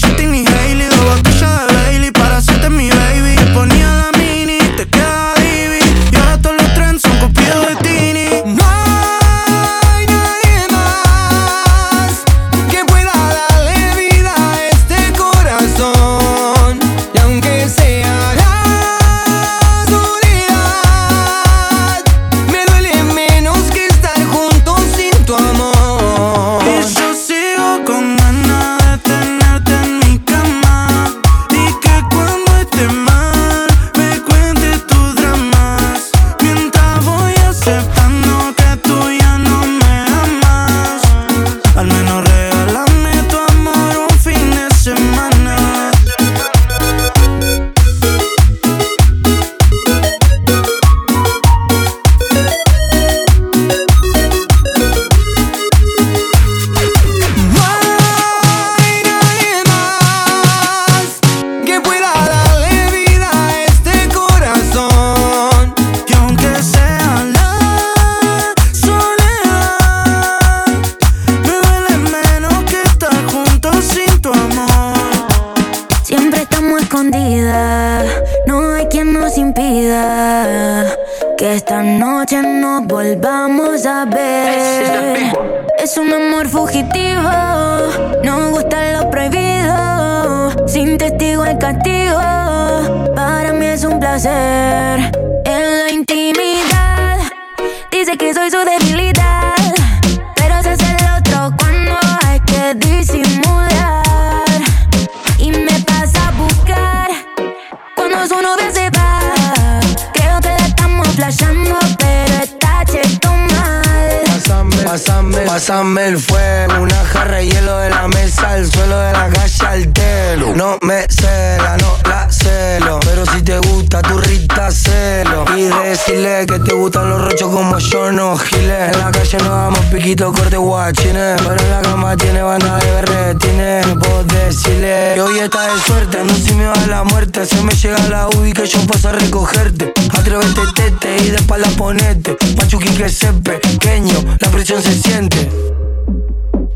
7. 142.13 142.35
Pachuqui 142.57 142.89
que 142.89 143.05
es 143.05 143.25
pequeño, 143.41 144.37
la 144.41 144.51
presión 144.51 144.81
se 144.81 144.93
siente. 144.93 145.49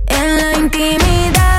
En 0.07 0.37
la 0.37 0.57
intimidad. 0.57 1.54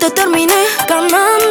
te 0.00 0.10
terminé 0.10 0.54
ganando. 0.88 1.49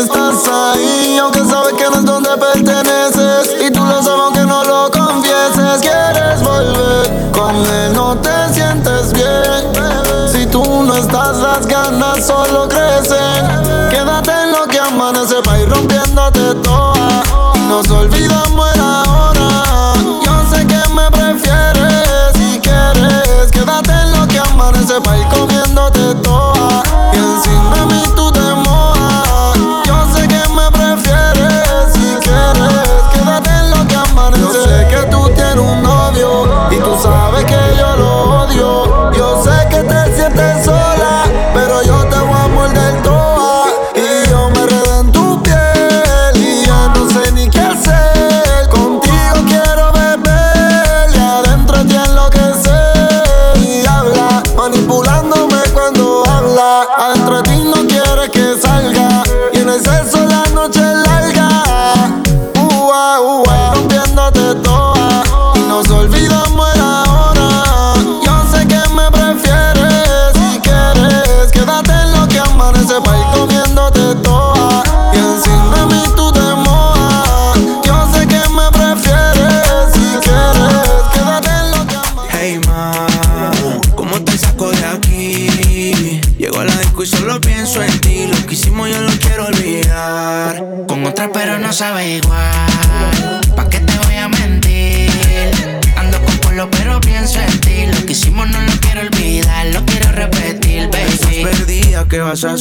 estás 0.00 0.48
ahí, 0.48 1.18
aunque 1.18 1.44
sabes 1.44 1.74
que 1.74 1.84
no 1.84 1.96
es 1.96 2.04
donde 2.04 2.30
perteneces. 2.36 3.54
Y 3.64 3.70
tú 3.70 3.84
lo 3.84 4.02
sabes 4.02 4.20
aunque 4.24 4.40
no 4.40 4.64
lo 4.64 4.90
confieses. 4.90 5.80
Quieres 5.80 6.42
volver, 6.42 7.30
con 7.32 7.54
él 7.56 7.92
no 7.92 8.16
te 8.18 8.52
sientes 8.52 9.12
bien. 9.12 10.30
Si 10.30 10.46
tú 10.46 10.62
no 10.82 10.96
estás, 10.96 11.36
las 11.38 11.66
ganas 11.66 12.26
solo 12.26 12.68
crecen. 12.68 13.46
Quédate 13.90 14.30
en 14.30 14.52
lo 14.52 14.66
que 14.66 14.80
amanece, 14.80 15.36
va 15.46 15.58
ir 15.58 15.68
rompiéndote 15.68 16.54
toda. 16.62 17.22
No 17.68 17.82
se 17.82 17.92
olvida 17.92 18.43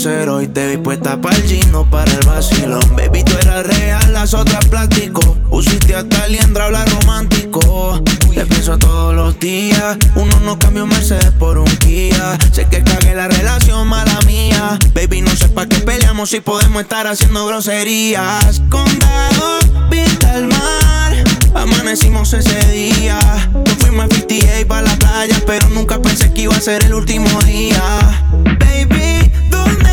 cero 0.04 0.42
y 0.42 0.48
te 0.48 0.68
vi 0.68 0.76
puesta 0.76 1.22
para 1.22 1.38
el 1.38 1.44
gino, 1.44 1.90
para 1.90 2.12
el 2.12 2.26
vacilón. 2.26 2.84
Baby, 2.98 3.24
tú 3.24 3.38
eras 3.38 3.66
real, 3.66 4.12
las 4.12 4.34
otras 4.34 4.66
plástico. 4.66 5.38
Usiste 5.50 5.96
hasta 5.96 6.28
liendra, 6.28 6.66
habla 6.66 6.84
romántico. 6.86 8.02
Te 8.34 8.46
pienso 8.46 8.78
todos 8.78 9.16
los 9.16 9.40
días. 9.40 9.98
Uno 10.16 10.42
no 10.42 10.60
cambió 10.60 10.84
un 10.84 10.90
Mercedes 10.90 11.32
por 11.40 11.58
un 11.58 11.68
Kia. 11.78 12.38
Sé 12.52 12.68
que 12.68 12.84
cagué 12.84 13.16
la 13.16 13.30
relación, 13.30 13.88
mala 13.88 14.20
mía. 14.26 14.78
Baby, 14.94 15.22
no 15.22 15.34
sé 15.38 15.48
para 15.48 15.70
qué 15.70 15.78
peleamos 15.80 16.30
si 16.32 16.42
podemos 16.42 16.82
estar 16.82 17.08
haciendo 17.08 17.48
groserías. 17.48 18.62
Condado, 18.70 19.60
pinta 19.90 20.38
el 20.38 20.48
mar. 20.48 21.24
Amanecimos 21.56 22.34
ese 22.34 22.60
día. 22.72 23.20
Yo 23.54 23.76
fuimos 23.78 24.06
a 24.06 24.10
PTA 24.10 24.68
para 24.68 24.82
la 24.82 24.96
playa, 24.98 25.42
pero 25.48 25.70
nunca 25.70 26.02
pensé 26.02 26.34
que 26.34 26.42
iba 26.42 26.56
a 26.56 26.60
ser 26.60 26.84
el 26.84 26.94
último 26.94 27.42
día. 27.44 28.28
Baby, 28.60 29.32
¿dónde 29.50 29.93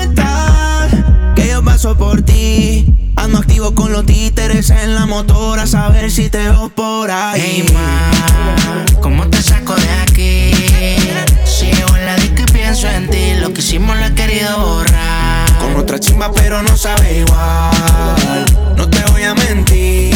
paso 1.62 1.96
por 1.96 2.22
ti. 2.22 2.86
Ando 3.16 3.38
activo 3.38 3.74
con 3.74 3.92
los 3.92 4.06
títeres 4.06 4.70
en 4.70 4.94
la 4.94 5.06
motora, 5.06 5.62
a 5.62 5.66
saber 5.66 6.10
si 6.10 6.30
te 6.30 6.38
veo 6.38 6.70
por 6.70 7.10
ahí. 7.10 7.40
Hey, 7.42 7.66
ma, 7.74 9.00
¿cómo 9.00 9.28
te 9.28 9.42
saco 9.42 9.74
de 9.74 9.90
aquí? 10.02 10.52
Sigo 11.44 11.96
en 11.96 12.06
la 12.06 12.16
disco 12.16 12.42
y 12.48 12.52
pienso 12.52 12.88
en 12.88 13.10
ti, 13.10 13.34
lo 13.40 13.52
que 13.52 13.60
hicimos 13.60 13.96
lo 13.98 14.06
he 14.06 14.14
querido 14.14 14.58
borrar. 14.58 15.58
Con 15.58 15.76
otra 15.76 15.98
chimba 16.00 16.32
pero 16.32 16.62
no 16.62 16.76
sabe 16.76 17.18
igual, 17.18 18.46
no 18.76 18.88
te 18.88 19.02
voy 19.10 19.24
a 19.24 19.34
mentir. 19.34 20.14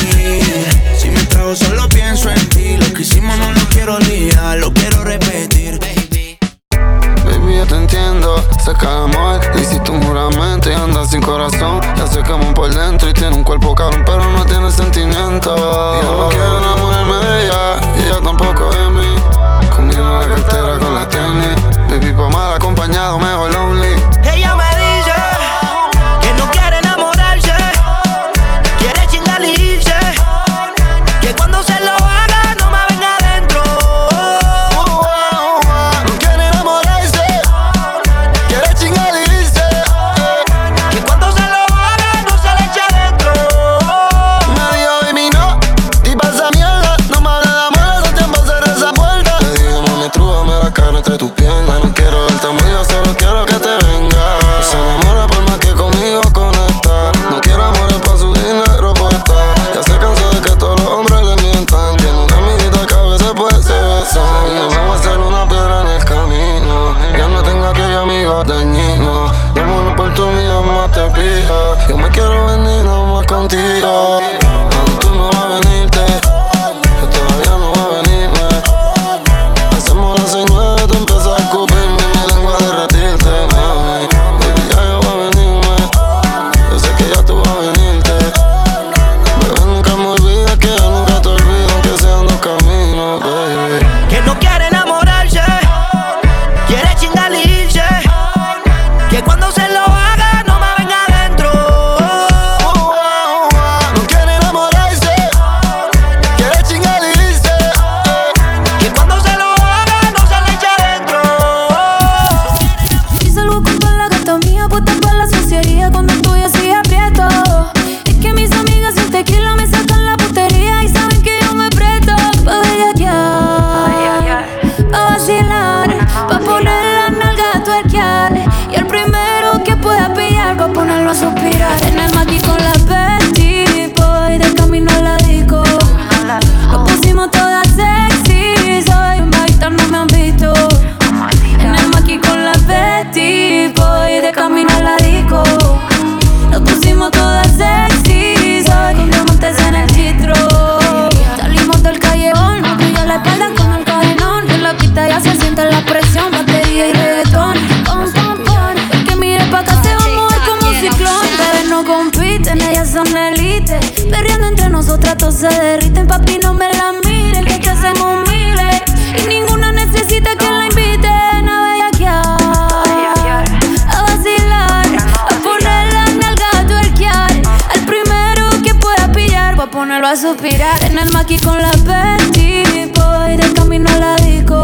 vuelvo 180.05 180.19
a 180.19 180.31
suspirar 180.31 180.85
en 180.85 180.99
el 180.99 181.11
maqui 181.13 181.39
con 181.39 181.57
la 181.57 181.71
Betty 181.71 182.93
Boy 182.95 183.37
de 183.39 183.53
camino 183.55 183.89
a 183.89 183.99
la 183.99 184.17
disco. 184.17 184.61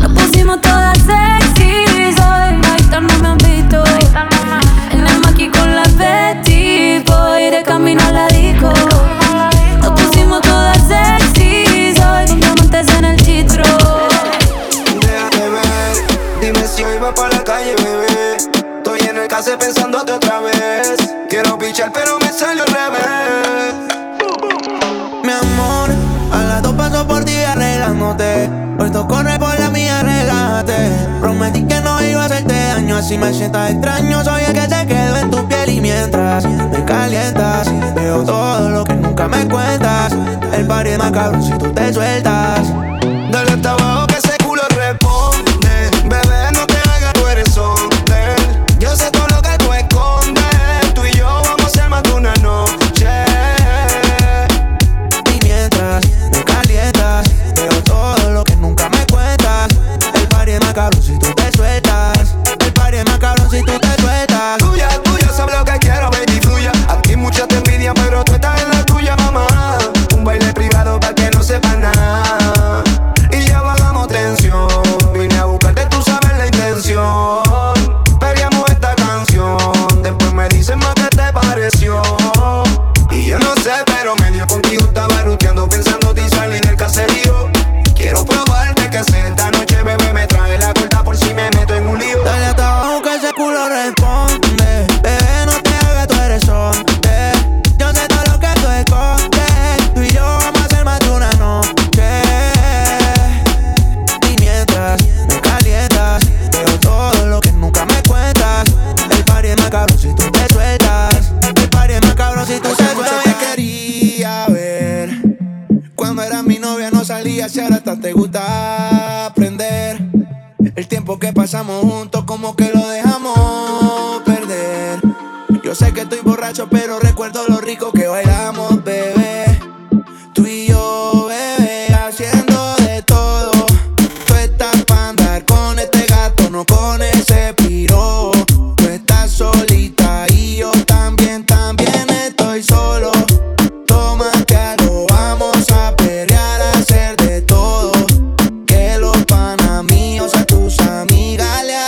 Nos 0.00 0.12
pusimos 0.12 0.60
todas 0.60 0.98
sexy, 0.98 2.12
soy 2.14 2.52
Maita 2.60 3.00
no 3.00 3.18
me 3.20 3.28
han 3.28 3.38
visto. 3.38 3.82
En 4.92 5.06
el 5.06 5.18
maqui 5.20 5.48
con 5.48 5.74
la 5.74 5.84
Betty 5.96 7.02
Boy 7.06 7.50
de 7.50 7.62
camino 7.64 8.02
a 8.02 8.12
la 8.12 8.28
disco. 8.28 8.72
Nos 9.80 10.00
pusimos 10.00 10.42
todas 10.42 10.82
sexy, 10.86 11.94
soy 11.96 12.26
con 12.28 12.40
diamantes 12.40 12.88
en 12.88 13.04
el 13.06 13.16
chitro. 13.24 13.64
Déjate 15.00 15.48
ver, 15.48 15.96
dime 16.42 16.66
si 16.68 16.84
hoy 16.84 16.98
vas 16.98 17.14
pa 17.14 17.28
la 17.28 17.42
calle, 17.42 17.74
bebé. 17.76 18.36
Estoy 18.76 19.00
en 19.08 19.16
el 19.16 19.28
case 19.28 19.56
pensándote 19.56 20.12
otra 20.12 20.40
vez. 20.40 20.96
Quiero 21.30 21.58
pichar 21.58 21.90
pero 21.92 22.18
me 22.18 22.30
salió 22.32 22.65
prometí 31.46 31.66
que 31.66 31.80
no 31.80 32.02
iba 32.02 32.22
a 32.22 32.26
hacerte 32.26 32.54
daño. 32.54 32.96
Así 32.96 33.18
me 33.18 33.32
sientas 33.32 33.70
extraño 33.70 34.24
Soy 34.24 34.42
el 34.44 34.52
que 34.52 34.62
se 34.62 34.86
quedó 34.86 35.16
en 35.16 35.30
tu 35.30 35.46
piel 35.48 35.70
Y 35.70 35.80
mientras 35.80 36.44
me 36.44 36.84
calientas 36.84 37.68
Veo 37.94 38.22
todo 38.22 38.70
lo 38.70 38.84
que 38.84 38.94
nunca 38.94 39.28
me 39.28 39.46
cuentas. 39.48 40.12
El 40.52 40.66
party 40.66 40.90
es 40.90 40.98
más 40.98 41.12
cabrón 41.12 41.42
si 41.42 41.52
tú 41.52 41.72
te 41.72 41.92
sueltas. 41.92 42.95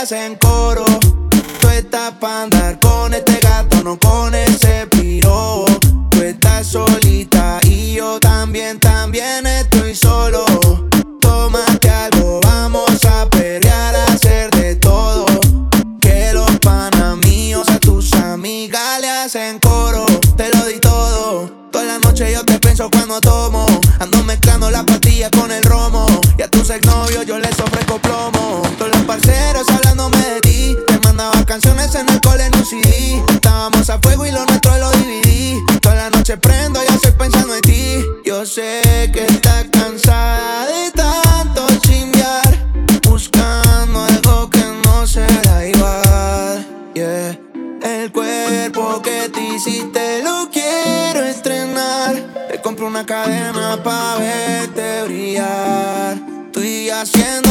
hacen 0.01 0.35
coro. 0.35 0.85
Tú 1.59 1.67
estás 1.67 2.13
pa' 2.21 2.43
andar 2.43 2.79
con 2.79 3.13
este 3.13 3.37
gato, 3.41 3.83
no 3.83 3.99
con 3.99 4.33
ese 4.33 4.87
piro. 4.87 5.65
Tú 6.09 6.21
estás 6.21 6.67
solita 6.67 7.59
y 7.63 7.95
yo 7.95 8.17
también, 8.19 8.79
también 8.79 9.45
estoy 9.45 9.93
solo. 9.93 10.45
Tómate 11.19 11.89
algo, 11.89 12.39
vamos 12.43 13.03
a 13.03 13.29
pelear, 13.29 13.95
a 13.95 14.05
hacer 14.05 14.49
de 14.51 14.75
todo. 14.75 15.25
Que 15.99 16.31
los 16.33 16.51
panamíos 16.59 17.67
a 17.67 17.77
tus 17.79 18.13
amigas 18.13 19.01
le 19.01 19.09
hacen 19.09 19.59
coro. 19.59 20.05
Te 20.37 20.49
lo 20.55 20.65
di 20.65 20.79
todo. 20.79 21.51
Toda 21.71 21.83
la 21.83 21.99
noche 21.99 22.31
yo 22.31 22.45
te 22.45 22.57
pienso 22.59 22.89
cuando 22.89 23.19
tomo. 23.19 23.65
Ando 23.99 24.23
mezclando 24.23 24.71
las 24.71 24.85
pastillas 24.85 25.29
con 25.31 25.51
el 25.51 25.63
romo. 25.63 26.05
Y 26.37 26.41
a 26.41 26.47
tus 26.47 26.69
exnovios 26.69 27.25
Estábamos 32.71 33.89
a 33.89 33.97
fuego 33.97 34.27
y 34.27 34.31
lo 34.31 34.45
nuestro 34.45 34.77
lo 34.77 34.91
dividí. 34.91 35.57
Toda 35.81 35.95
la 35.95 36.09
noche 36.11 36.37
prendo, 36.37 36.79
ya 36.87 36.93
estoy 36.93 37.13
pensando 37.13 37.55
en 37.55 37.61
ti. 37.61 38.05
Yo 38.23 38.45
sé 38.45 39.09
que 39.11 39.25
estás 39.25 39.65
cansada 39.71 40.67
de 40.67 40.91
tanto 40.91 41.65
chimbear. 41.79 42.67
Buscando 43.09 44.05
algo 44.05 44.51
que 44.51 44.63
no 44.85 45.07
será 45.07 45.65
igual. 45.67 46.67
Yeah. 46.93 47.39
El 47.81 48.11
cuerpo 48.11 49.01
que 49.01 49.29
te 49.29 49.41
hiciste 49.41 50.21
lo 50.21 50.47
quiero 50.51 51.25
estrenar. 51.25 52.15
Te 52.51 52.61
compro 52.61 52.85
una 52.85 53.03
cadena 53.03 53.81
pa' 53.83 54.17
verte 54.19 55.05
brillar. 55.05 56.17
Estoy 56.45 56.91
haciendo 56.91 57.48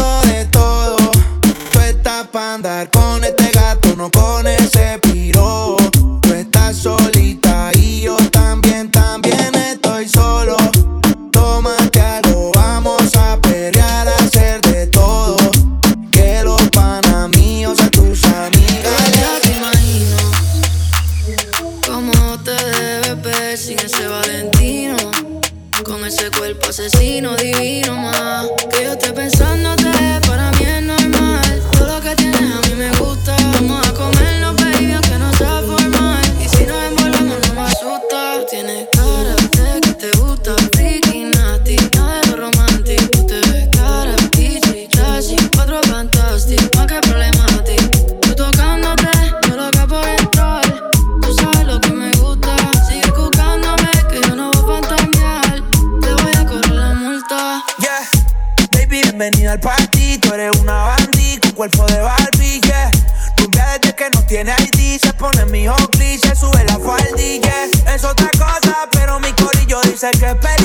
lips 70.02 70.20
like 70.20 70.30
a 70.30 70.57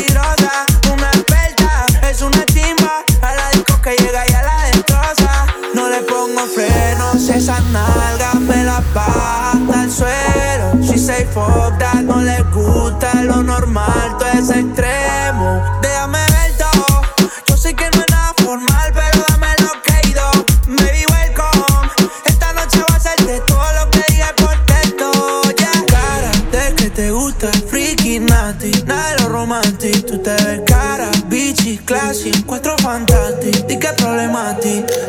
amanti 29.54 29.92
Tu 30.04 30.18
te 30.18 30.64
cara, 30.66 31.10
bici, 31.28 31.80
classi, 31.84 32.32
quattro 32.46 32.76
fantasy 32.78 33.66
Di 33.66 33.78
che 33.78 33.94
problemati? 33.96 35.03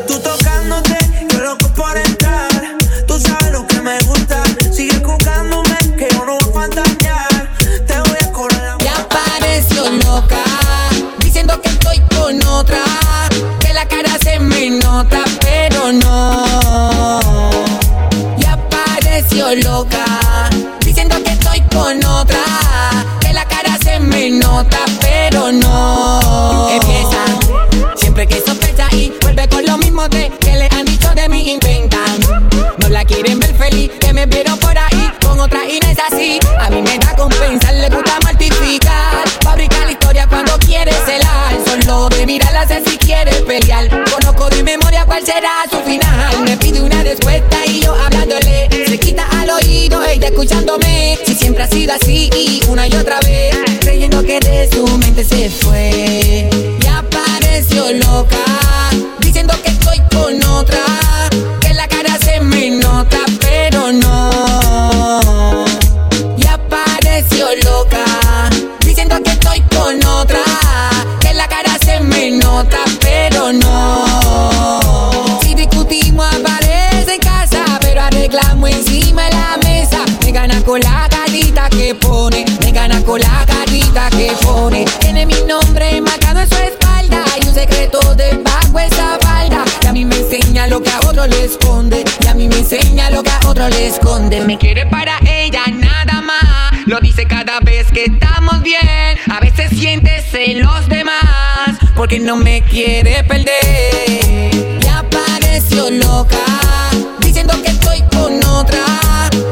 no 102.25 102.35
me 102.35 102.63
quiere 102.63 103.23
perder. 103.23 104.81
Y 104.83 104.87
apareció 104.87 105.91
loca, 105.91 106.43
diciendo 107.19 107.53
que 107.61 107.69
estoy 107.69 108.01
con 108.11 108.43
otra. 108.43 108.83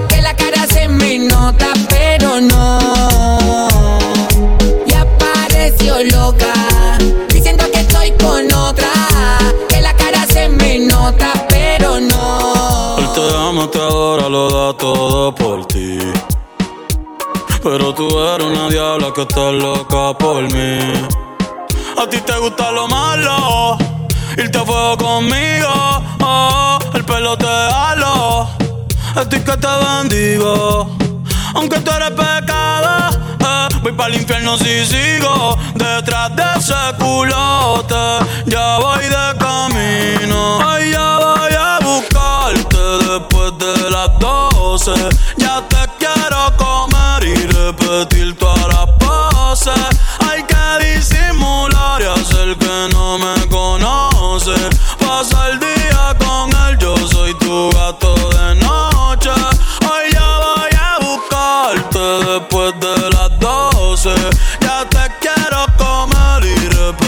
Que 0.09 0.21
la 0.23 0.35
cara 0.35 0.65
se 0.65 0.87
me 0.87 1.19
nota, 1.19 1.67
pero 1.87 2.41
no. 2.41 2.79
Y 4.87 4.93
apareció 4.93 6.03
loca, 6.05 6.51
diciendo 7.29 7.63
que 7.71 7.81
estoy 7.81 8.11
con 8.13 8.51
otra. 8.51 8.89
Que 9.69 9.79
la 9.79 9.95
cara 9.95 10.25
se 10.25 10.49
me 10.49 10.79
nota, 10.79 11.31
pero 11.49 11.99
no. 11.99 12.97
Él 12.97 13.07
te 13.13 13.35
ama, 13.37 13.69
te 13.69 13.77
adora, 13.77 14.27
lo 14.27 14.49
da 14.49 14.77
todo 14.77 15.35
por 15.35 15.67
ti. 15.67 15.99
Pero 17.61 17.93
tú 17.93 18.19
eres 18.19 18.47
una 18.47 18.67
diabla 18.67 19.13
que 19.13 19.21
está 19.21 19.51
loca 19.51 20.17
por 20.17 20.41
mí 20.51 21.32
ti 22.13 22.21
te 22.21 22.37
gusta 22.37 22.71
lo 22.71 22.87
malo. 22.87 23.77
Irte 24.37 24.57
a 24.59 24.65
fuego 24.65 24.97
conmigo, 24.97 25.73
oh, 26.21 26.77
el 26.93 27.03
pelo 27.03 27.35
te 27.37 27.47
halo. 27.47 28.47
A 29.15 29.25
ti 29.29 29.39
que 29.39 29.57
te 29.57 29.73
bendigo, 29.83 30.95
aunque 31.55 31.79
tú 31.79 31.91
eres 31.91 32.11
pecado. 32.11 33.09
Eh, 33.39 33.67
voy 33.81 33.91
para 33.93 34.13
el 34.13 34.21
infierno 34.21 34.57
si 34.57 34.85
sigo 34.85 35.57
detrás 35.75 36.35
de 36.35 36.43
ese 36.57 36.81
culote. 36.99 38.05
Ya 38.45 38.77
voy 38.77 39.05
de 39.15 39.25
camino, 39.39 40.59
ay, 40.69 40.91
ya 40.91 41.22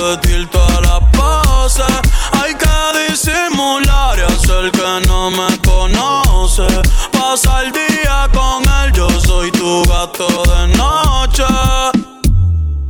repetir 0.06 0.50
todas 0.50 0.82
las 0.82 1.00
poses. 1.12 1.86
Hay 2.34 2.54
que 2.56 3.10
disimular 3.10 4.18
y 4.18 4.22
hacer 4.22 4.72
que 4.72 5.08
no 5.08 5.32
me 5.32 5.60
conoce. 5.62 6.68
Pasa 7.12 7.64
el 7.64 7.72
día 7.72 8.28
con 8.34 8.64
él, 8.84 8.92
yo 8.94 9.10
soy 9.22 9.52
tu 9.52 9.84
gato 9.86 10.28
de 10.28 10.68
noche. 10.78 11.44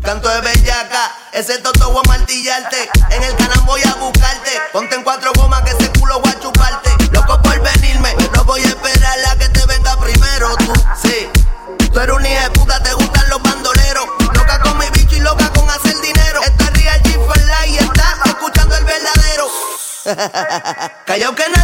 Canto 0.01 0.29
de 0.29 0.41
bellaca, 0.41 1.11
ese 1.33 1.57
toto 1.59 1.91
voy 1.91 2.01
a 2.05 2.07
martillarte. 2.07 2.89
En 3.09 3.23
el 3.23 3.35
canal 3.35 3.59
voy 3.65 3.81
a 3.81 3.95
buscarte. 3.95 4.51
Ponte 4.71 4.95
en 4.95 5.03
cuatro 5.03 5.31
gomas 5.35 5.61
que 5.63 5.71
se 5.71 5.84
Callao 21.05 21.35
que 21.35 21.49
no. 21.49 21.54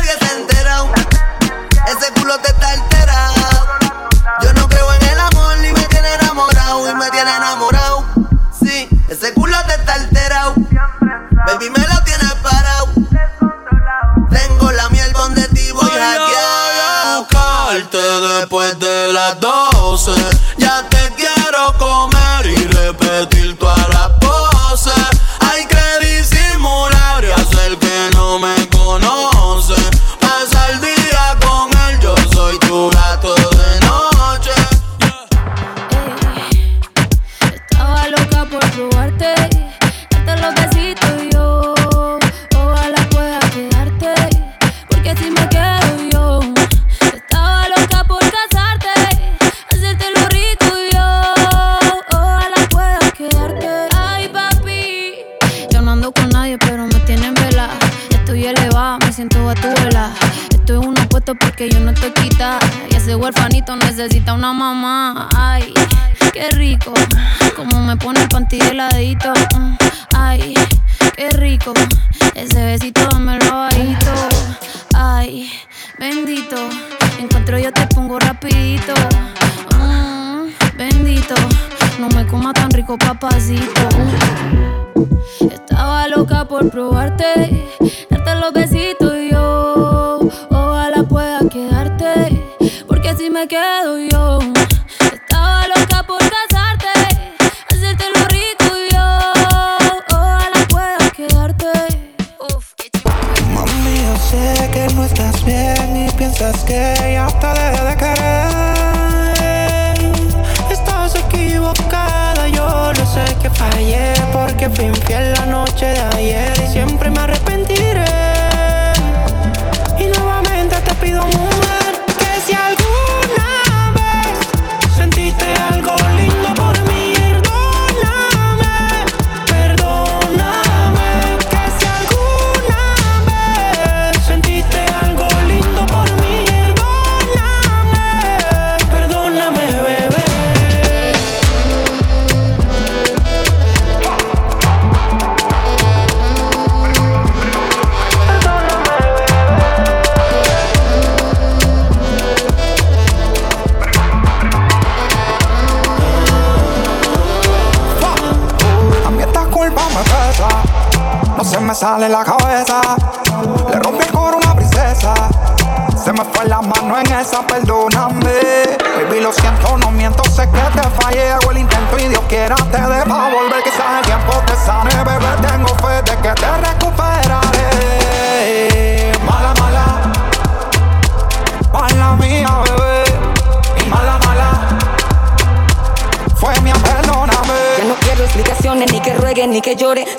Huerfanito 64.01 64.07
necesita 64.07 64.33
una 64.33 64.53
mamá. 64.53 65.00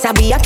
Que 0.03 0.41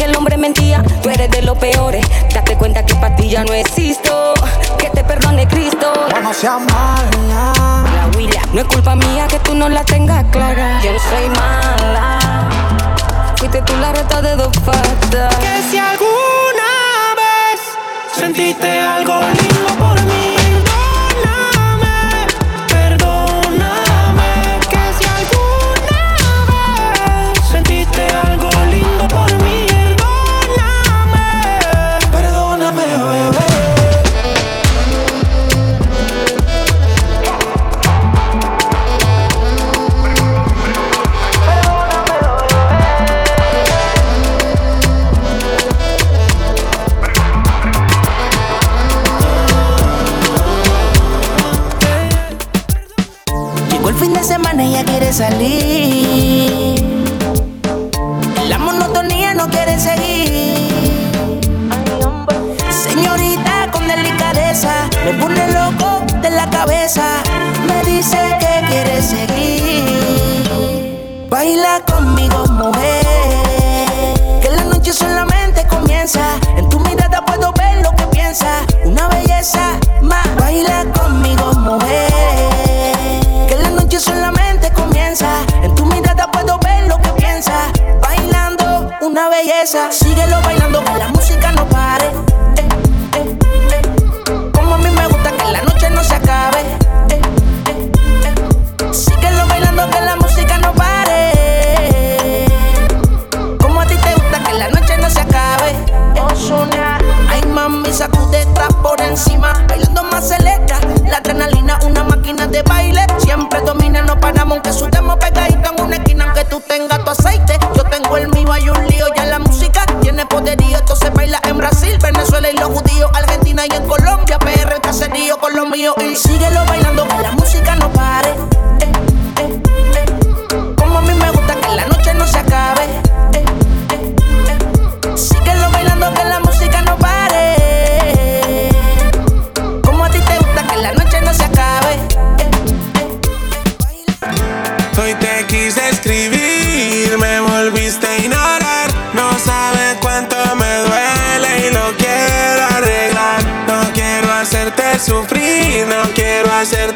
quiero 156.69 156.96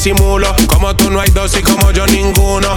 disimulo. 0.00 0.56
Como 0.66 0.96
tú 0.96 1.10
no 1.10 1.20
hay 1.20 1.28
dos 1.30 1.54
y 1.58 1.62
como 1.62 1.90
yo 1.90 2.06
ninguno. 2.06 2.72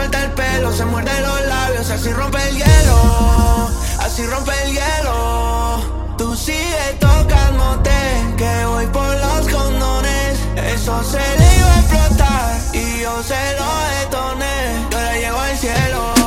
suelta 0.00 0.24
el 0.24 0.30
pelo, 0.32 0.72
se 0.72 0.84
muerde 0.86 1.20
los 1.20 1.40
labios, 1.46 1.90
así 1.90 2.10
rompe 2.10 2.38
el 2.48 2.56
hielo, 2.56 3.68
así 3.98 4.24
rompe 4.26 4.52
el 4.64 4.72
hielo. 4.72 6.14
Tú 6.16 6.34
sigue 6.34 6.96
tocándote, 6.98 7.98
que 8.38 8.64
voy 8.64 8.86
por 8.86 9.14
los 9.24 9.42
condones. 9.54 10.38
Eso 10.74 11.02
se 11.04 11.18
le 11.38 11.56
iba 11.58 11.74
a 11.74 11.80
explotar 11.80 12.58
y 12.72 13.00
yo 13.02 13.22
se 13.22 13.42
lo 13.58 13.68
detoné. 13.98 14.88
Yo 14.90 15.00
le 15.02 15.20
llego 15.20 15.38
al 15.38 15.58
cielo. 15.58 16.19